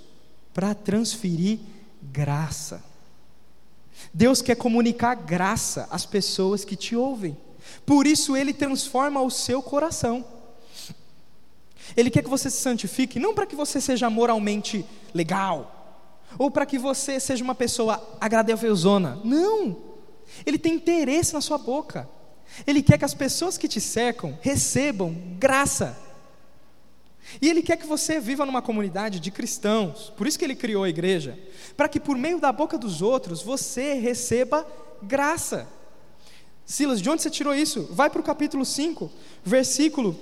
para 0.54 0.74
transferir 0.74 1.58
graça. 2.02 2.82
Deus 4.16 4.40
quer 4.40 4.56
comunicar 4.56 5.14
graça 5.14 5.86
às 5.90 6.06
pessoas 6.06 6.64
que 6.64 6.74
te 6.74 6.96
ouvem. 6.96 7.36
Por 7.84 8.06
isso 8.06 8.34
ele 8.34 8.54
transforma 8.54 9.20
o 9.20 9.30
seu 9.30 9.60
coração. 9.60 10.24
Ele 11.94 12.08
quer 12.08 12.22
que 12.22 12.30
você 12.30 12.48
se 12.48 12.56
santifique, 12.56 13.20
não 13.20 13.34
para 13.34 13.44
que 13.44 13.54
você 13.54 13.78
seja 13.78 14.08
moralmente 14.08 14.86
legal, 15.12 16.24
ou 16.38 16.50
para 16.50 16.64
que 16.64 16.78
você 16.78 17.20
seja 17.20 17.44
uma 17.44 17.54
pessoa 17.54 18.16
agradávelzona. 18.18 19.20
Não! 19.22 19.76
Ele 20.46 20.56
tem 20.56 20.72
interesse 20.72 21.34
na 21.34 21.42
sua 21.42 21.58
boca. 21.58 22.08
Ele 22.66 22.82
quer 22.82 22.96
que 22.96 23.04
as 23.04 23.12
pessoas 23.12 23.58
que 23.58 23.68
te 23.68 23.82
cercam 23.82 24.38
recebam 24.40 25.14
graça. 25.38 25.94
E 27.40 27.48
Ele 27.48 27.62
quer 27.62 27.76
que 27.76 27.86
você 27.86 28.20
viva 28.20 28.46
numa 28.46 28.62
comunidade 28.62 29.20
de 29.20 29.30
cristãos, 29.30 30.12
por 30.16 30.26
isso 30.26 30.38
que 30.38 30.44
Ele 30.44 30.54
criou 30.54 30.84
a 30.84 30.88
igreja, 30.88 31.38
para 31.76 31.88
que 31.88 32.00
por 32.00 32.16
meio 32.16 32.40
da 32.40 32.52
boca 32.52 32.78
dos 32.78 33.02
outros 33.02 33.42
você 33.42 33.94
receba 33.94 34.66
graça. 35.02 35.68
Silas, 36.64 37.00
de 37.00 37.08
onde 37.08 37.22
você 37.22 37.30
tirou 37.30 37.54
isso? 37.54 37.88
Vai 37.92 38.10
para 38.10 38.20
o 38.20 38.24
capítulo 38.24 38.64
5, 38.64 39.10
versículo. 39.44 40.18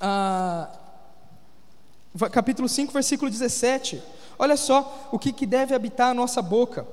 Ah, 0.00 0.68
capítulo 2.32 2.68
5, 2.68 2.92
versículo 2.92 3.30
17. 3.30 4.02
Olha 4.38 4.56
só 4.56 5.08
o 5.12 5.18
que, 5.18 5.32
que 5.32 5.46
deve 5.46 5.74
habitar 5.74 6.10
a 6.10 6.14
nossa 6.14 6.42
boca. 6.42 6.86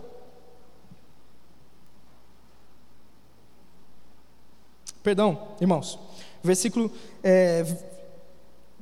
Perdão, 5.01 5.55
irmãos. 5.59 5.97
Versículo 6.43 6.91
é, 7.23 7.65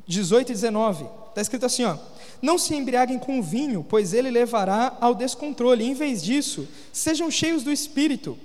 18 0.08 0.50
e 0.50 0.54
19. 0.54 1.06
Está 1.30 1.42
escrito 1.42 1.66
assim: 1.66 1.84
ó, 1.84 1.98
Não 2.42 2.58
se 2.58 2.74
embriaguem 2.74 3.20
com 3.20 3.42
vinho, 3.42 3.86
pois 3.88 4.14
ele 4.14 4.32
levará 4.32 4.98
ao 5.00 5.14
descontrole. 5.14 5.84
Em 5.84 5.94
vez 5.94 6.24
disso, 6.24 6.68
sejam 6.92 7.30
cheios 7.30 7.64
do 7.64 7.72
espírito 7.72 8.38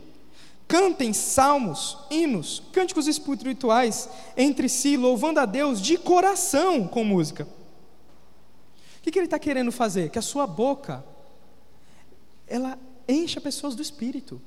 Cantem 0.72 1.12
salmos, 1.12 1.98
hinos, 2.10 2.62
cânticos 2.72 3.06
espirituais 3.06 4.08
entre 4.34 4.70
si, 4.70 4.96
louvando 4.96 5.38
a 5.38 5.44
Deus 5.44 5.78
de 5.78 5.98
coração 5.98 6.88
com 6.88 7.04
música. 7.04 7.44
O 7.44 9.02
que, 9.02 9.10
que 9.10 9.18
ele 9.18 9.26
está 9.26 9.38
querendo 9.38 9.70
fazer? 9.70 10.08
Que 10.08 10.18
a 10.18 10.22
sua 10.22 10.46
boca, 10.46 11.04
ela 12.46 12.78
encha 13.06 13.38
pessoas 13.38 13.74
do 13.74 13.82
Espírito. 13.82 14.40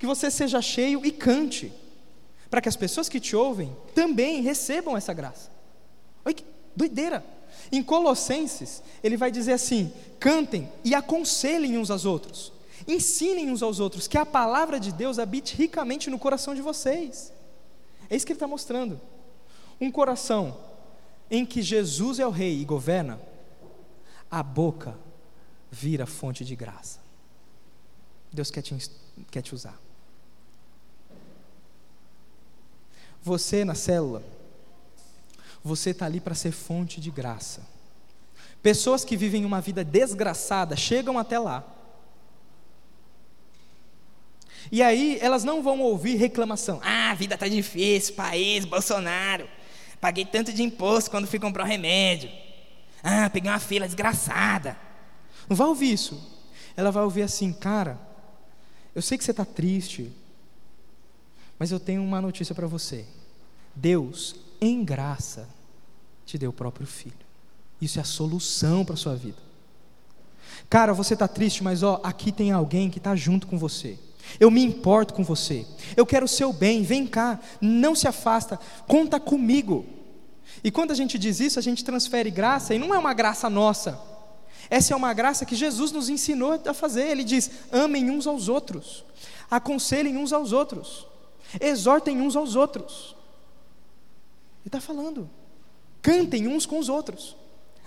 Que 0.00 0.04
você 0.04 0.32
seja 0.32 0.60
cheio 0.60 1.06
e 1.06 1.12
cante, 1.12 1.72
para 2.50 2.60
que 2.60 2.68
as 2.68 2.74
pessoas 2.74 3.08
que 3.08 3.20
te 3.20 3.36
ouvem 3.36 3.76
também 3.94 4.42
recebam 4.42 4.96
essa 4.96 5.12
graça. 5.12 5.48
Olha 6.24 6.34
que 6.34 6.44
doideira! 6.74 7.24
Em 7.72 7.82
Colossenses, 7.82 8.82
ele 9.02 9.16
vai 9.16 9.30
dizer 9.30 9.52
assim: 9.52 9.92
cantem 10.20 10.68
e 10.84 10.94
aconselhem 10.94 11.78
uns 11.78 11.90
aos 11.90 12.04
outros 12.04 12.52
Ensinem 12.86 13.50
uns 13.50 13.62
aos 13.62 13.80
outros, 13.80 14.06
que 14.06 14.16
a 14.16 14.24
palavra 14.24 14.80
de 14.80 14.92
Deus 14.92 15.18
habite 15.18 15.54
ricamente 15.54 16.08
no 16.08 16.18
coração 16.18 16.54
de 16.54 16.62
vocês. 16.62 17.32
É 18.08 18.16
isso 18.16 18.24
que 18.24 18.32
ele 18.32 18.36
está 18.36 18.46
mostrando. 18.46 18.98
Um 19.78 19.90
coração 19.90 20.58
em 21.30 21.44
que 21.44 21.60
Jesus 21.60 22.18
é 22.18 22.26
o 22.26 22.30
rei 22.30 22.60
e 22.60 22.64
governa, 22.64 23.20
a 24.30 24.42
boca 24.42 24.98
vira 25.70 26.06
fonte 26.06 26.46
de 26.46 26.56
graça. 26.56 27.00
Deus 28.32 28.50
quer 28.50 28.62
te, 28.62 28.74
quer 29.30 29.42
te 29.42 29.54
usar. 29.54 29.78
Você 33.22 33.64
na 33.64 33.74
célula, 33.74 34.22
você 35.68 35.90
está 35.90 36.06
ali 36.06 36.20
para 36.20 36.34
ser 36.34 36.50
fonte 36.50 37.00
de 37.00 37.10
graça. 37.10 37.62
Pessoas 38.62 39.04
que 39.04 39.16
vivem 39.16 39.44
uma 39.44 39.60
vida 39.60 39.84
desgraçada 39.84 40.74
chegam 40.74 41.18
até 41.18 41.38
lá 41.38 41.78
e 44.70 44.82
aí 44.82 45.18
elas 45.20 45.44
não 45.44 45.62
vão 45.62 45.80
ouvir 45.80 46.16
reclamação. 46.16 46.80
Ah, 46.82 47.10
a 47.10 47.14
vida 47.14 47.34
está 47.34 47.48
difícil, 47.48 48.14
país, 48.14 48.64
Bolsonaro. 48.64 49.48
Paguei 50.00 50.24
tanto 50.24 50.52
de 50.52 50.62
imposto 50.62 51.10
quando 51.10 51.26
fui 51.26 51.38
comprar 51.38 51.64
um 51.64 51.66
remédio. 51.66 52.30
Ah, 53.02 53.30
peguei 53.30 53.50
uma 53.50 53.58
fila 53.58 53.86
desgraçada. 53.86 54.76
Não 55.48 55.56
vai 55.56 55.66
ouvir 55.66 55.92
isso. 55.92 56.38
Ela 56.76 56.90
vai 56.90 57.02
ouvir 57.02 57.22
assim, 57.22 57.52
cara, 57.52 57.98
eu 58.94 59.02
sei 59.02 59.16
que 59.16 59.24
você 59.24 59.30
está 59.30 59.44
triste, 59.44 60.12
mas 61.58 61.72
eu 61.72 61.80
tenho 61.80 62.02
uma 62.02 62.20
notícia 62.20 62.54
para 62.54 62.66
você. 62.66 63.04
Deus, 63.74 64.36
em 64.60 64.84
graça, 64.84 65.48
te 66.28 66.36
deu 66.36 66.50
o 66.50 66.52
próprio 66.52 66.86
filho. 66.86 67.16
Isso 67.80 67.98
é 67.98 68.02
a 68.02 68.04
solução 68.04 68.84
para 68.84 68.92
a 68.92 68.98
sua 68.98 69.16
vida. 69.16 69.38
Cara, 70.68 70.92
você 70.92 71.14
está 71.14 71.26
triste, 71.26 71.64
mas 71.64 71.82
ó, 71.82 72.00
aqui 72.04 72.30
tem 72.30 72.52
alguém 72.52 72.90
que 72.90 72.98
está 72.98 73.16
junto 73.16 73.46
com 73.46 73.56
você. 73.56 73.98
Eu 74.38 74.50
me 74.50 74.62
importo 74.62 75.14
com 75.14 75.24
você. 75.24 75.64
Eu 75.96 76.04
quero 76.04 76.26
o 76.26 76.28
seu 76.28 76.52
bem. 76.52 76.82
Vem 76.82 77.06
cá. 77.06 77.40
Não 77.62 77.94
se 77.94 78.06
afasta. 78.06 78.60
Conta 78.86 79.18
comigo. 79.18 79.86
E 80.62 80.70
quando 80.70 80.90
a 80.90 80.94
gente 80.94 81.18
diz 81.18 81.40
isso, 81.40 81.58
a 81.58 81.62
gente 81.62 81.82
transfere 81.82 82.30
graça, 82.30 82.74
e 82.74 82.78
não 82.78 82.94
é 82.94 82.98
uma 82.98 83.14
graça 83.14 83.48
nossa. 83.48 83.98
Essa 84.68 84.92
é 84.92 84.96
uma 84.96 85.14
graça 85.14 85.46
que 85.46 85.56
Jesus 85.56 85.92
nos 85.92 86.10
ensinou 86.10 86.60
a 86.66 86.74
fazer. 86.74 87.08
Ele 87.08 87.24
diz: 87.24 87.50
amem 87.72 88.10
uns 88.10 88.26
aos 88.26 88.48
outros, 88.48 89.02
aconselhem 89.50 90.18
uns 90.18 90.30
aos 90.32 90.52
outros, 90.52 91.06
exortem 91.58 92.20
uns 92.20 92.36
aos 92.36 92.54
outros. 92.54 93.16
Ele 94.60 94.68
está 94.68 94.80
falando. 94.80 95.30
Cantem 96.02 96.46
uns 96.46 96.64
com 96.64 96.78
os 96.78 96.88
outros, 96.88 97.36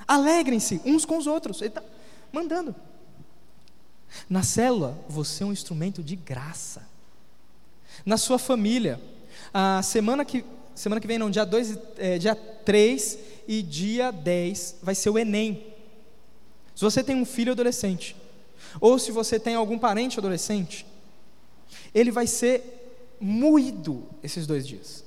alegrem-se 0.08 0.82
uns 0.86 1.06
com 1.06 1.18
os 1.18 1.28
outros. 1.28 1.62
Ele 1.62 1.70
está 1.70 1.84
mandando. 2.32 2.76
Na 4.30 4.44
célula, 4.44 4.98
você 5.08 5.44
é 5.44 5.46
um 5.46 5.54
instrumento 5.54 6.04
de 6.04 6.16
graça. 6.16 6.88
Na 8.06 8.18
sua 8.18 8.38
família, 8.38 9.00
a 9.54 9.82
semana 9.82 10.26
que, 10.26 10.44
semana 10.76 11.00
que 11.00 11.08
vem, 11.08 11.18
não, 11.18 11.30
dia 11.30 11.46
2, 11.46 11.78
é, 11.98 12.18
dia 12.18 12.36
3 12.36 13.20
e 13.48 13.62
dia 13.62 14.12
10 14.12 14.78
vai 14.82 14.96
ser 14.96 15.10
o 15.10 15.18
Enem. 15.18 15.66
Se 16.76 16.82
você 16.82 17.04
tem 17.04 17.16
um 17.16 17.26
filho 17.26 17.52
adolescente, 17.52 18.16
ou 18.80 18.98
se 18.98 19.12
você 19.12 19.40
tem 19.40 19.56
algum 19.56 19.78
parente 19.78 20.20
adolescente, 20.20 20.86
ele 21.94 22.12
vai 22.12 22.28
ser 22.28 23.18
moído 23.20 24.04
esses 24.24 24.48
dois 24.48 24.68
dias. 24.68 25.04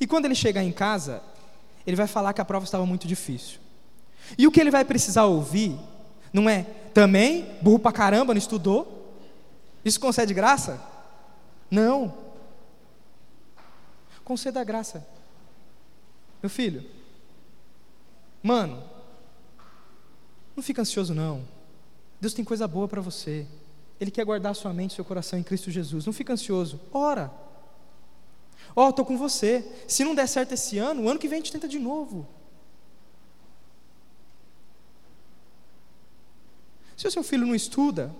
E 0.00 0.06
quando 0.06 0.24
ele 0.24 0.34
chegar 0.34 0.62
em 0.62 0.72
casa, 0.72 1.22
ele 1.86 1.96
vai 1.96 2.06
falar 2.06 2.32
que 2.32 2.40
a 2.40 2.44
prova 2.44 2.64
estava 2.64 2.86
muito 2.86 3.06
difícil. 3.06 3.58
E 4.38 4.46
o 4.46 4.50
que 4.50 4.60
ele 4.60 4.70
vai 4.70 4.84
precisar 4.84 5.24
ouvir 5.24 5.78
não 6.32 6.48
é 6.48 6.62
também, 6.94 7.56
burro 7.60 7.78
pra 7.78 7.92
caramba, 7.92 8.34
não 8.34 8.38
estudou? 8.38 9.16
Isso 9.84 9.98
concede 9.98 10.32
graça? 10.32 10.80
Não. 11.70 12.14
Conceda 14.24 14.62
graça. 14.62 15.06
Meu 16.42 16.50
filho, 16.50 16.84
mano, 18.42 18.82
não 20.56 20.62
fica 20.62 20.82
ansioso 20.82 21.14
não. 21.14 21.44
Deus 22.20 22.34
tem 22.34 22.44
coisa 22.44 22.66
boa 22.68 22.86
para 22.86 23.00
você. 23.00 23.46
Ele 24.00 24.10
quer 24.10 24.24
guardar 24.24 24.54
sua 24.54 24.72
mente, 24.72 24.94
seu 24.94 25.04
coração 25.04 25.38
em 25.38 25.42
Cristo 25.42 25.70
Jesus. 25.70 26.06
Não 26.06 26.12
fica 26.12 26.32
ansioso. 26.32 26.80
Ora. 26.92 27.30
Ó, 28.74 28.86
oh, 28.86 28.90
estou 28.90 29.04
com 29.04 29.16
você. 29.16 29.64
Se 29.86 30.04
não 30.04 30.14
der 30.14 30.26
certo 30.26 30.52
esse 30.52 30.78
ano, 30.78 31.02
o 31.02 31.08
ano 31.08 31.20
que 31.20 31.28
vem 31.28 31.38
a 31.38 31.40
gente 31.40 31.52
tenta 31.52 31.68
de 31.68 31.78
novo. 31.78 32.26
Se 36.96 37.06
o 37.06 37.10
seu 37.10 37.22
filho 37.22 37.46
não 37.46 37.54
estuda, 37.54 38.14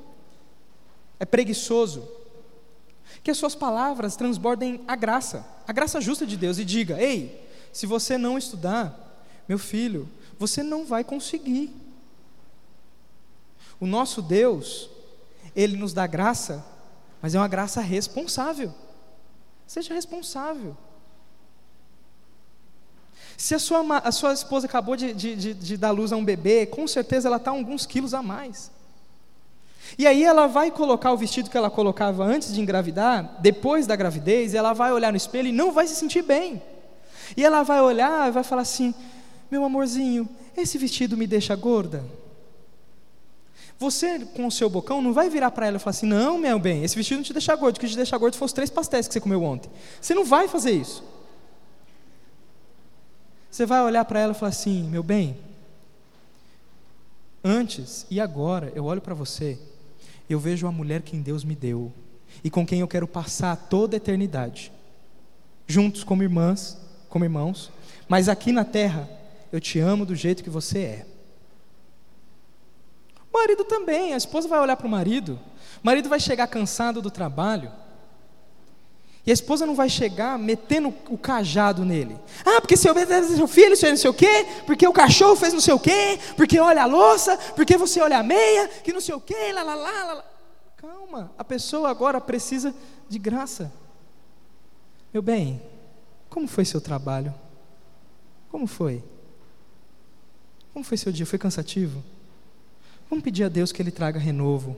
é 1.19 1.25
preguiçoso, 1.25 2.07
que 3.23 3.31
as 3.31 3.39
suas 3.39 3.55
palavras 3.55 4.17
transbordem 4.17 4.83
a 4.89 4.97
graça, 4.97 5.47
a 5.67 5.73
graça 5.73 6.01
justa 6.01 6.27
de 6.27 6.37
Deus, 6.37 6.59
e 6.59 6.65
diga: 6.65 7.01
Ei, 7.01 7.49
se 7.73 7.87
você 7.87 8.19
não 8.19 8.37
estudar, 8.37 9.25
meu 9.49 9.59
filho, 9.59 10.09
você 10.39 10.63
não 10.63 10.85
vai 10.85 11.05
conseguir. 11.05 11.73
O 13.79 13.87
nosso 13.87 14.21
Deus, 14.21 14.91
Ele 15.55 15.77
nos 15.77 15.93
dá 15.93 16.07
graça, 16.07 16.65
mas 17.21 17.35
é 17.35 17.39
uma 17.39 17.49
graça 17.49 17.81
responsável. 17.81 18.75
Seja 19.73 19.95
responsável. 19.95 20.77
Se 23.39 23.55
a 23.55 23.59
sua, 23.59 23.81
a 24.05 24.13
sua 24.13 24.35
esposa 24.35 24.67
acabou 24.67 24.95
de, 24.97 25.15
de, 25.15 25.35
de, 25.35 25.55
de 25.55 25.77
dar 25.79 25.93
luz 25.93 26.13
a 26.13 26.17
um 26.19 26.23
bebê, 26.23 26.67
com 26.67 26.87
certeza 26.87 27.27
ela 27.27 27.39
está 27.39 27.53
alguns 27.53 27.87
quilos 27.87 28.13
a 28.13 28.23
mais. 28.23 28.71
E 29.97 30.07
aí 30.07 30.25
ela 30.25 30.47
vai 30.47 30.71
colocar 30.71 31.11
o 31.11 31.17
vestido 31.17 31.49
que 31.49 31.57
ela 31.57 31.71
colocava 31.71 32.23
antes 32.23 32.53
de 32.53 32.61
engravidar, 32.61 33.39
depois 33.41 33.87
da 33.87 33.97
gravidez, 33.97 34.53
ela 34.53 34.75
vai 34.75 34.93
olhar 34.93 35.11
no 35.11 35.17
espelho 35.17 35.49
e 35.49 35.53
não 35.53 35.73
vai 35.73 35.87
se 35.87 35.95
sentir 35.95 36.21
bem. 36.21 36.63
E 37.35 37.43
ela 37.43 37.63
vai 37.63 37.81
olhar 37.81 38.29
e 38.29 38.31
vai 38.31 38.45
falar 38.45 38.63
assim: 38.63 38.95
Meu 39.51 39.65
amorzinho, 39.65 40.29
esse 40.55 40.77
vestido 40.77 41.17
me 41.17 41.27
deixa 41.27 41.57
gorda? 41.57 42.05
Você, 43.83 44.21
com 44.21 44.47
o 44.47 44.51
seu 44.51 44.71
bocão, 44.71 45.03
não 45.03 45.13
vai 45.13 45.29
virar 45.29 45.51
para 45.51 45.67
ela 45.67 45.77
e 45.77 45.81
falar 45.81 45.91
assim: 45.91 46.07
Não, 46.07 46.39
meu 46.39 46.57
bem, 46.57 46.85
esse 46.85 46.95
vestido 46.95 47.17
não 47.17 47.25
te 47.25 47.33
deixa 47.33 47.55
gordo, 47.57 47.81
que 47.81 47.89
te 47.89 47.97
deixa 47.97 48.17
gordo 48.17 48.37
foram 48.37 48.47
os 48.47 48.53
três 48.53 48.71
pastéis 48.71 49.09
que 49.09 49.13
você 49.13 49.21
comeu 49.21 49.43
ontem. 49.43 49.69
Você 50.01 50.15
não 50.15 50.25
vai 50.25 50.47
fazer 50.47 50.71
isso. 50.71 51.03
Você 53.51 53.67
vai 53.67 53.83
olhar 53.83 54.05
para 54.05 54.21
ela 54.21 54.33
e 54.33 54.37
falar 54.37 54.51
assim: 54.51 54.85
Meu 54.85 55.03
bem, 55.03 55.37
antes 57.43 58.07
e 58.09 58.21
agora 58.21 58.73
eu 58.73 58.85
olho 58.85 59.01
para 59.01 59.15
você, 59.15 59.59
eu 60.31 60.39
vejo 60.39 60.69
a 60.69 60.71
mulher 60.71 61.03
que 61.03 61.17
Deus 61.17 61.43
me 61.43 61.57
deu 61.57 61.93
e 62.45 62.49
com 62.49 62.65
quem 62.65 62.81
eu 62.81 62.89
quero 62.89 63.09
passar 63.09 63.57
toda 63.57 63.97
a 63.97 63.99
eternidade, 63.99 64.71
juntos 65.67 66.05
como 66.05 66.23
irmãs, 66.23 66.79
como 67.09 67.25
irmãos, 67.25 67.73
mas 68.09 68.29
aqui 68.29 68.53
na 68.53 68.65
terra 68.65 69.11
eu 69.51 69.61
te 69.61 69.81
amo 69.81 70.07
do 70.07 70.15
jeito 70.15 70.45
que 70.45 70.51
você 70.51 70.79
é. 70.79 71.12
Marido 73.43 73.65
também, 73.65 74.15
a 74.15 74.17
esposa 74.17 74.47
vai 74.47 74.61
olhar 74.61 74.77
para 74.77 74.87
o 74.87 74.91
marido, 74.91 75.39
o 75.83 75.87
marido 75.87 76.09
vai 76.09 76.21
chegar 76.21 76.47
cansado 76.47 77.03
do 77.03 77.11
trabalho, 77.11 77.73
e 79.27 79.33
a 79.33 79.35
esposa 79.35 79.67
não 79.67 79.75
vai 79.75 79.89
chegar 79.89 80.39
metendo 80.39 80.95
o 81.09 81.19
cajado 81.19 81.85
nele. 81.85 82.17
Ah, 82.45 82.61
porque 82.61 82.77
seu, 82.77 82.95
seu 82.95 83.49
filho 83.49 83.77
fez 83.77 83.91
não 83.91 83.97
sei 83.97 84.11
o 84.11 84.15
quê, 84.15 84.47
porque 84.65 84.87
o 84.87 84.93
cachorro 84.93 85.35
fez 85.35 85.53
não 85.53 85.61
sei 85.61 85.75
o 85.75 85.79
quê, 85.79 86.21
porque 86.37 86.61
olha 86.61 86.85
a 86.85 86.87
louça, 86.87 87.37
porque 87.57 87.77
você 87.77 88.01
olha 88.01 88.19
a 88.19 88.23
meia, 88.23 88.69
que 88.69 88.93
não 88.93 89.01
sei 89.01 89.15
o 89.15 89.21
quê, 89.21 89.53
lá, 89.53 89.65
lá, 89.65 89.75
lá, 89.75 90.13
lá. 90.15 90.25
Calma, 90.77 91.33
a 91.37 91.43
pessoa 91.43 91.91
agora 91.91 92.21
precisa 92.21 92.73
de 93.09 93.19
graça. 93.19 93.73
Meu 95.13 95.23
bem, 95.23 95.61
como 96.31 96.47
foi 96.47 96.65
seu 96.65 96.81
trabalho? 96.81 97.35
Como 98.51 98.69
foi? 98.69 99.03
Como 100.73 100.85
foi 100.85 100.97
seu 100.97 101.11
dia? 101.11 101.27
Foi 101.27 101.39
cansativo? 101.41 102.03
Vamos 103.13 103.25
pedir 103.25 103.45
a 103.45 103.51
Deus 103.51 103.73
que 103.73 103.83
Ele 103.83 103.91
traga 103.91 104.19
renovo. 104.19 104.75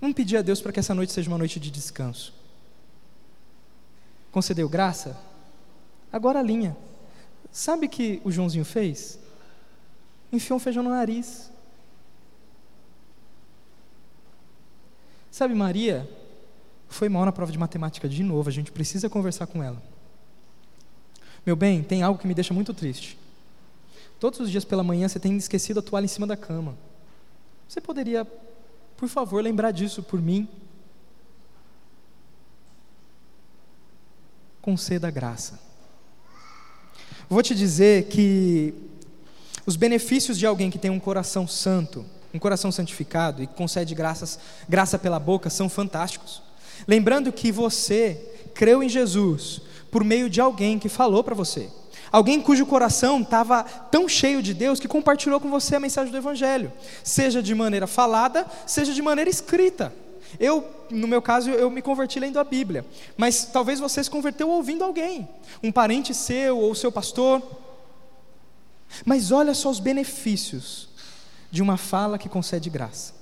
Vamos 0.00 0.14
pedir 0.14 0.36
a 0.36 0.40
Deus 0.40 0.62
para 0.62 0.70
que 0.70 0.78
essa 0.78 0.94
noite 0.94 1.12
seja 1.12 1.28
uma 1.28 1.36
noite 1.36 1.58
de 1.58 1.68
descanso. 1.68 2.32
Concedeu 4.30 4.68
graça? 4.68 5.20
Agora 6.12 6.38
a 6.38 6.42
linha. 6.44 6.76
Sabe 7.50 7.86
o 7.86 7.88
que 7.88 8.22
o 8.24 8.30
Joãozinho 8.30 8.64
fez? 8.64 9.18
Enfiou 10.32 10.58
um 10.58 10.60
feijão 10.60 10.84
no 10.84 10.90
nariz. 10.90 11.50
Sabe, 15.28 15.54
Maria 15.56 16.08
foi 16.88 17.08
mal 17.08 17.24
na 17.24 17.32
prova 17.32 17.50
de 17.50 17.58
matemática 17.58 18.08
de 18.08 18.22
novo, 18.22 18.48
a 18.48 18.52
gente 18.52 18.70
precisa 18.70 19.10
conversar 19.10 19.48
com 19.48 19.60
ela. 19.60 19.82
Meu 21.44 21.56
bem, 21.56 21.82
tem 21.82 22.04
algo 22.04 22.20
que 22.20 22.28
me 22.28 22.34
deixa 22.34 22.54
muito 22.54 22.72
triste. 22.72 23.18
Todos 24.20 24.38
os 24.38 24.50
dias 24.50 24.66
pela 24.66 24.84
manhã 24.84 25.08
você 25.08 25.18
tem 25.18 25.34
esquecido 25.38 25.80
a 25.80 25.82
toalha 25.82 26.04
em 26.04 26.08
cima 26.08 26.26
da 26.26 26.36
cama. 26.36 26.76
Você 27.66 27.80
poderia, 27.80 28.26
por 28.94 29.08
favor, 29.08 29.42
lembrar 29.42 29.70
disso 29.70 30.02
por 30.02 30.20
mim? 30.20 30.46
Conceda 34.60 35.10
graça. 35.10 35.58
Vou 37.30 37.42
te 37.42 37.54
dizer 37.54 38.08
que 38.08 38.74
os 39.64 39.74
benefícios 39.74 40.36
de 40.36 40.44
alguém 40.44 40.70
que 40.70 40.78
tem 40.78 40.90
um 40.90 41.00
coração 41.00 41.48
santo, 41.48 42.04
um 42.34 42.38
coração 42.38 42.70
santificado 42.70 43.42
e 43.42 43.46
concede 43.46 43.94
graças, 43.94 44.38
graça 44.68 44.98
pela 44.98 45.18
boca 45.18 45.48
são 45.48 45.66
fantásticos. 45.70 46.42
Lembrando 46.86 47.32
que 47.32 47.50
você 47.50 48.50
creu 48.54 48.82
em 48.82 48.88
Jesus 48.88 49.62
por 49.90 50.04
meio 50.04 50.28
de 50.28 50.42
alguém 50.42 50.78
que 50.78 50.90
falou 50.90 51.24
para 51.24 51.34
você. 51.34 51.70
Alguém 52.12 52.40
cujo 52.40 52.66
coração 52.66 53.20
estava 53.20 53.62
tão 53.62 54.08
cheio 54.08 54.42
de 54.42 54.52
Deus 54.52 54.80
que 54.80 54.88
compartilhou 54.88 55.40
com 55.40 55.48
você 55.48 55.76
a 55.76 55.80
mensagem 55.80 56.10
do 56.10 56.18
Evangelho, 56.18 56.72
seja 57.04 57.42
de 57.42 57.54
maneira 57.54 57.86
falada, 57.86 58.46
seja 58.66 58.92
de 58.92 59.00
maneira 59.00 59.30
escrita. 59.30 59.92
Eu, 60.38 60.68
no 60.90 61.08
meu 61.08 61.22
caso, 61.22 61.50
eu 61.50 61.70
me 61.70 61.82
converti 61.82 62.18
lendo 62.18 62.38
a 62.38 62.44
Bíblia, 62.44 62.84
mas 63.16 63.44
talvez 63.44 63.80
você 63.80 64.02
se 64.02 64.10
converteu 64.10 64.48
ouvindo 64.48 64.84
alguém, 64.84 65.28
um 65.62 65.70
parente 65.70 66.12
seu 66.14 66.58
ou 66.58 66.74
seu 66.74 66.90
pastor. 66.90 67.42
Mas 69.04 69.30
olha 69.30 69.54
só 69.54 69.70
os 69.70 69.78
benefícios 69.78 70.88
de 71.50 71.62
uma 71.62 71.76
fala 71.76 72.18
que 72.18 72.28
concede 72.28 72.68
graça. 72.70 73.14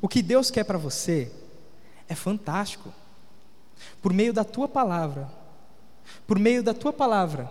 O 0.00 0.08
que 0.08 0.22
Deus 0.22 0.50
quer 0.50 0.64
para 0.64 0.78
você 0.78 1.30
é 2.08 2.14
fantástico. 2.14 2.92
Por 4.00 4.12
meio 4.12 4.32
da 4.32 4.44
tua 4.44 4.68
palavra, 4.68 5.30
por 6.26 6.38
meio 6.38 6.62
da 6.62 6.74
tua 6.74 6.92
palavra, 6.92 7.50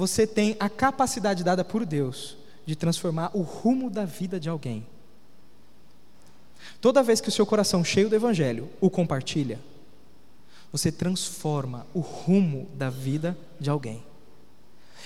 você 0.00 0.26
tem 0.26 0.56
a 0.58 0.66
capacidade 0.66 1.44
dada 1.44 1.62
por 1.62 1.84
Deus 1.84 2.34
de 2.64 2.74
transformar 2.74 3.30
o 3.34 3.42
rumo 3.42 3.90
da 3.90 4.06
vida 4.06 4.40
de 4.40 4.48
alguém. 4.48 4.86
Toda 6.80 7.02
vez 7.02 7.20
que 7.20 7.28
o 7.28 7.32
seu 7.32 7.44
coração 7.44 7.84
cheio 7.84 8.08
do 8.08 8.16
Evangelho 8.16 8.70
o 8.80 8.88
compartilha, 8.88 9.60
você 10.72 10.90
transforma 10.90 11.86
o 11.92 12.00
rumo 12.00 12.66
da 12.76 12.88
vida 12.88 13.36
de 13.60 13.68
alguém. 13.68 14.02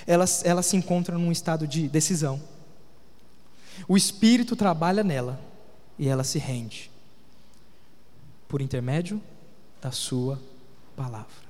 Ela, 0.07 0.27
ela 0.45 0.63
se 0.63 0.77
encontra 0.77 1.19
num 1.19 1.33
estado 1.33 1.67
de 1.67 1.89
decisão. 1.89 2.41
O 3.89 3.97
Espírito 3.97 4.55
trabalha 4.55 5.03
nela 5.03 5.41
e 5.99 6.07
ela 6.07 6.23
se 6.23 6.39
rende 6.39 6.89
por 8.47 8.63
intermédio 8.63 9.21
da 9.83 9.91
Sua 9.91 10.41
palavra 10.95 11.44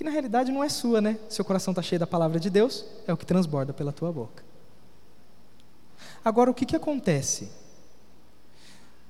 que 0.00 0.04
na 0.04 0.10
realidade 0.10 0.50
não 0.50 0.64
é 0.64 0.68
sua, 0.70 0.98
né? 0.98 1.18
Seu 1.28 1.44
coração 1.44 1.72
está 1.72 1.82
cheio 1.82 2.00
da 2.00 2.06
palavra 2.06 2.40
de 2.40 2.48
Deus, 2.48 2.86
é 3.06 3.12
o 3.12 3.18
que 3.18 3.26
transborda 3.26 3.74
pela 3.74 3.92
tua 3.92 4.10
boca. 4.10 4.42
Agora, 6.24 6.50
o 6.50 6.54
que, 6.54 6.64
que 6.64 6.74
acontece? 6.74 7.50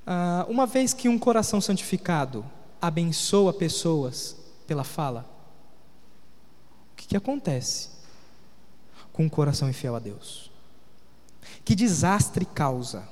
Ah, 0.05 0.45
uma 0.49 0.67
vez 0.67 0.93
que 0.93 1.09
um 1.09 1.17
coração 1.17 1.61
santificado 1.61 2.45
abençoa 2.83 3.53
pessoas 3.53 4.35
pela 4.67 4.83
fala, 4.83 5.31
o 6.93 6.97
que, 6.97 7.07
que 7.07 7.17
acontece 7.17 7.91
com 9.13 9.23
um 9.23 9.29
coração 9.29 9.71
infiel 9.71 9.95
a 9.95 10.01
Deus? 10.01 10.51
Que 11.65 11.77
desastre 11.77 12.45
causa 12.45 13.09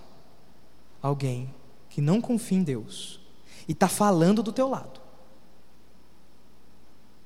alguém 1.01 1.55
que 1.89 2.01
não 2.01 2.21
confia 2.21 2.59
em 2.59 2.65
Deus 2.65 3.21
e 3.69 3.73
está 3.73 3.87
falando 3.87 4.43
do 4.43 4.53
teu 4.53 4.69
lado? 4.69 4.99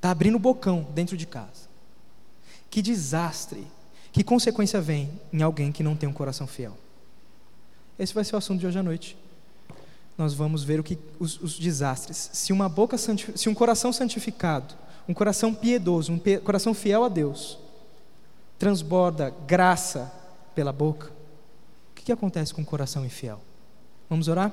Está 0.02 0.10
abrindo 0.10 0.34
o 0.34 0.40
bocão 0.40 0.84
dentro 0.92 1.16
de 1.16 1.24
casa. 1.24 1.70
Que 2.68 2.82
desastre, 2.82 3.64
que 4.10 4.24
consequência 4.24 4.80
vem 4.80 5.08
em 5.32 5.42
alguém 5.42 5.70
que 5.70 5.80
não 5.80 5.94
tem 5.94 6.08
um 6.08 6.12
coração 6.12 6.44
fiel? 6.44 6.76
Esse 7.96 8.12
vai 8.12 8.24
ser 8.24 8.34
o 8.34 8.38
assunto 8.38 8.58
de 8.58 8.66
hoje 8.66 8.80
à 8.80 8.82
noite. 8.82 9.16
Nós 10.18 10.34
vamos 10.34 10.64
ver 10.64 10.80
o 10.80 10.82
que 10.82 10.98
os, 11.20 11.40
os 11.40 11.56
desastres. 11.56 12.30
Se 12.32 12.52
uma 12.52 12.68
boca 12.68 12.98
se 12.98 13.48
um 13.48 13.54
coração 13.54 13.92
santificado, 13.92 14.74
um 15.08 15.14
coração 15.14 15.54
piedoso, 15.54 16.12
um 16.12 16.18
coração 16.40 16.74
fiel 16.74 17.04
a 17.04 17.08
Deus, 17.08 17.56
transborda 18.59 19.32
graça 19.46 20.12
pela 20.53 20.72
boca, 20.72 21.12
o 21.92 21.94
que, 21.94 22.07
que 22.07 22.12
acontece 22.12 22.53
com 22.53 22.62
o 22.62 22.66
coração 22.66 23.07
infiel? 23.07 23.40
Vamos 24.11 24.26
orar? 24.26 24.53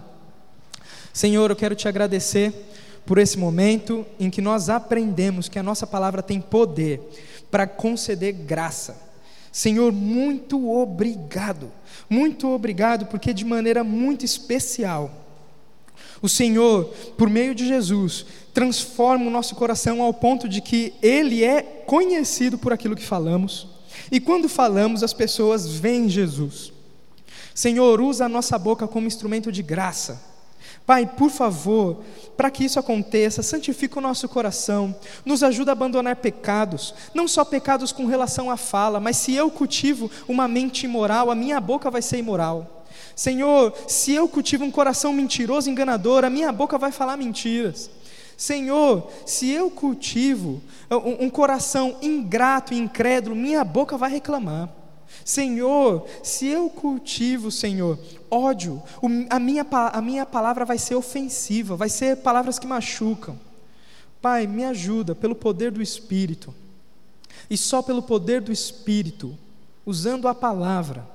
Senhor, 1.11 1.49
eu 1.49 1.55
quero 1.55 1.73
te 1.73 1.87
agradecer 1.87 2.53
por 3.09 3.17
esse 3.17 3.39
momento 3.39 4.05
em 4.19 4.29
que 4.29 4.39
nós 4.39 4.69
aprendemos 4.69 5.49
que 5.49 5.57
a 5.57 5.63
nossa 5.63 5.87
palavra 5.87 6.21
tem 6.21 6.39
poder 6.39 7.01
para 7.49 7.65
conceder 7.65 8.33
graça. 8.33 9.01
Senhor, 9.51 9.91
muito 9.91 10.69
obrigado, 10.69 11.71
muito 12.07 12.47
obrigado, 12.49 13.07
porque 13.07 13.33
de 13.33 13.43
maneira 13.43 13.83
muito 13.83 14.23
especial, 14.23 15.25
o 16.21 16.29
Senhor, 16.29 16.85
por 17.17 17.31
meio 17.31 17.55
de 17.55 17.67
Jesus, 17.67 18.27
transforma 18.53 19.25
o 19.25 19.31
nosso 19.31 19.55
coração 19.55 20.03
ao 20.03 20.13
ponto 20.13 20.47
de 20.47 20.61
que 20.61 20.93
Ele 21.01 21.43
é 21.43 21.63
conhecido 21.63 22.59
por 22.59 22.71
aquilo 22.71 22.95
que 22.95 23.03
falamos, 23.03 23.69
e 24.11 24.19
quando 24.19 24.47
falamos, 24.47 25.01
as 25.01 25.13
pessoas 25.13 25.67
veem 25.67 26.07
Jesus. 26.07 26.71
Senhor, 27.55 27.99
usa 28.01 28.25
a 28.25 28.29
nossa 28.29 28.55
boca 28.59 28.87
como 28.87 29.07
instrumento 29.07 29.51
de 29.51 29.63
graça 29.63 30.28
Pai, 30.89 31.05
por 31.05 31.29
favor, 31.29 31.97
para 32.35 32.49
que 32.49 32.65
isso 32.65 32.79
aconteça, 32.79 33.43
santifica 33.43 33.99
o 33.99 34.01
nosso 34.01 34.27
coração, 34.27 34.95
nos 35.23 35.43
ajuda 35.43 35.71
a 35.71 35.73
abandonar 35.73 36.15
pecados, 36.15 36.95
não 37.13 37.27
só 37.27 37.45
pecados 37.45 37.91
com 37.91 38.07
relação 38.07 38.49
à 38.49 38.57
fala, 38.57 38.99
mas 38.99 39.17
se 39.17 39.35
eu 39.35 39.51
cultivo 39.51 40.09
uma 40.27 40.47
mente 40.47 40.87
imoral, 40.87 41.29
a 41.29 41.35
minha 41.35 41.61
boca 41.61 41.91
vai 41.91 42.01
ser 42.01 42.17
imoral. 42.17 42.87
Senhor, 43.15 43.71
se 43.87 44.13
eu 44.13 44.27
cultivo 44.27 44.65
um 44.65 44.71
coração 44.71 45.13
mentiroso, 45.13 45.69
enganador, 45.69 46.25
a 46.25 46.29
minha 46.31 46.51
boca 46.51 46.75
vai 46.75 46.91
falar 46.91 47.17
mentiras. 47.17 47.87
Senhor, 48.35 49.11
se 49.27 49.47
eu 49.47 49.69
cultivo 49.69 50.59
um, 50.89 51.25
um 51.25 51.29
coração 51.29 51.97
ingrato 52.01 52.73
e 52.73 52.79
incrédulo, 52.79 53.35
minha 53.35 53.63
boca 53.63 53.95
vai 53.95 54.09
reclamar. 54.09 54.67
Senhor, 55.23 56.07
se 56.23 56.47
eu 56.47 56.67
cultivo, 56.67 57.51
Senhor, 57.51 57.99
ódio, 58.31 58.81
a 59.29 59.39
minha, 59.39 59.65
a 59.69 60.01
minha 60.01 60.25
palavra 60.25 60.65
vai 60.65 60.77
ser 60.77 60.95
ofensiva, 60.95 61.75
vai 61.75 61.89
ser 61.89 62.17
palavras 62.17 62.59
que 62.59 62.67
machucam. 62.67 63.39
Pai, 64.21 64.47
me 64.47 64.65
ajuda 64.65 65.15
pelo 65.15 65.35
poder 65.35 65.71
do 65.71 65.81
Espírito, 65.81 66.53
e 67.49 67.57
só 67.57 67.81
pelo 67.81 68.03
poder 68.03 68.41
do 68.41 68.51
Espírito, 68.51 69.37
usando 69.85 70.27
a 70.27 70.35
palavra, 70.35 71.07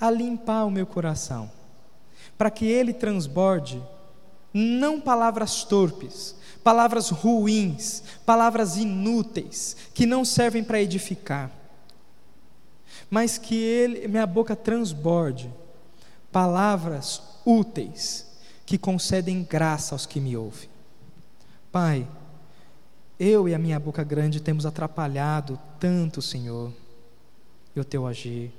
a 0.00 0.10
limpar 0.10 0.64
o 0.64 0.70
meu 0.70 0.86
coração, 0.86 1.50
para 2.36 2.50
que 2.50 2.66
ele 2.66 2.92
transborde 2.92 3.82
não 4.52 5.00
palavras 5.00 5.64
torpes, 5.64 6.34
palavras 6.62 7.08
ruins, 7.08 8.02
palavras 8.26 8.76
inúteis, 8.76 9.76
que 9.94 10.04
não 10.04 10.24
servem 10.24 10.62
para 10.62 10.82
edificar, 10.82 11.50
mas 13.08 13.38
que 13.38 13.54
ele, 13.54 14.08
minha 14.08 14.26
boca 14.26 14.56
transborde 14.56 15.50
palavras 16.32 17.22
úteis 17.44 18.26
que 18.64 18.78
concedem 18.78 19.44
graça 19.44 19.94
aos 19.94 20.06
que 20.06 20.18
me 20.18 20.36
ouvem. 20.36 20.68
Pai, 21.70 22.08
eu 23.20 23.48
e 23.48 23.54
a 23.54 23.58
minha 23.58 23.78
boca 23.78 24.02
grande 24.02 24.40
temos 24.40 24.64
atrapalhado 24.64 25.58
tanto, 25.78 26.22
Senhor, 26.22 26.72
e 27.76 27.80
o 27.80 27.84
teu 27.84 28.06
agir. 28.06 28.50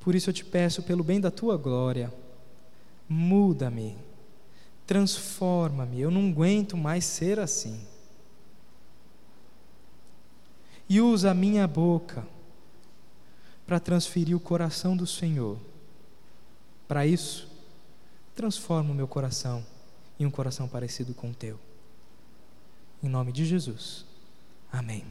Por 0.00 0.14
isso 0.14 0.28
eu 0.28 0.34
te 0.34 0.44
peço, 0.44 0.82
pelo 0.82 1.04
bem 1.04 1.20
da 1.20 1.30
tua 1.30 1.56
glória, 1.56 2.12
muda-me, 3.08 3.96
transforma-me, 4.86 6.00
eu 6.00 6.10
não 6.10 6.28
aguento 6.28 6.76
mais 6.76 7.04
ser 7.04 7.38
assim. 7.38 7.80
E 10.88 11.00
usa 11.00 11.30
a 11.30 11.34
minha 11.34 11.66
boca 11.66 12.26
para 13.66 13.80
transferir 13.80 14.36
o 14.36 14.40
coração 14.40 14.94
do 14.94 15.06
Senhor 15.06 15.58
para 16.94 17.04
isso, 17.04 17.48
transforma 18.36 18.92
o 18.92 18.94
meu 18.94 19.08
coração 19.08 19.66
em 20.16 20.24
um 20.24 20.30
coração 20.30 20.68
parecido 20.68 21.12
com 21.12 21.28
o 21.28 21.34
teu. 21.34 21.58
Em 23.02 23.08
nome 23.08 23.32
de 23.32 23.44
Jesus. 23.44 24.06
Amém. 24.70 25.04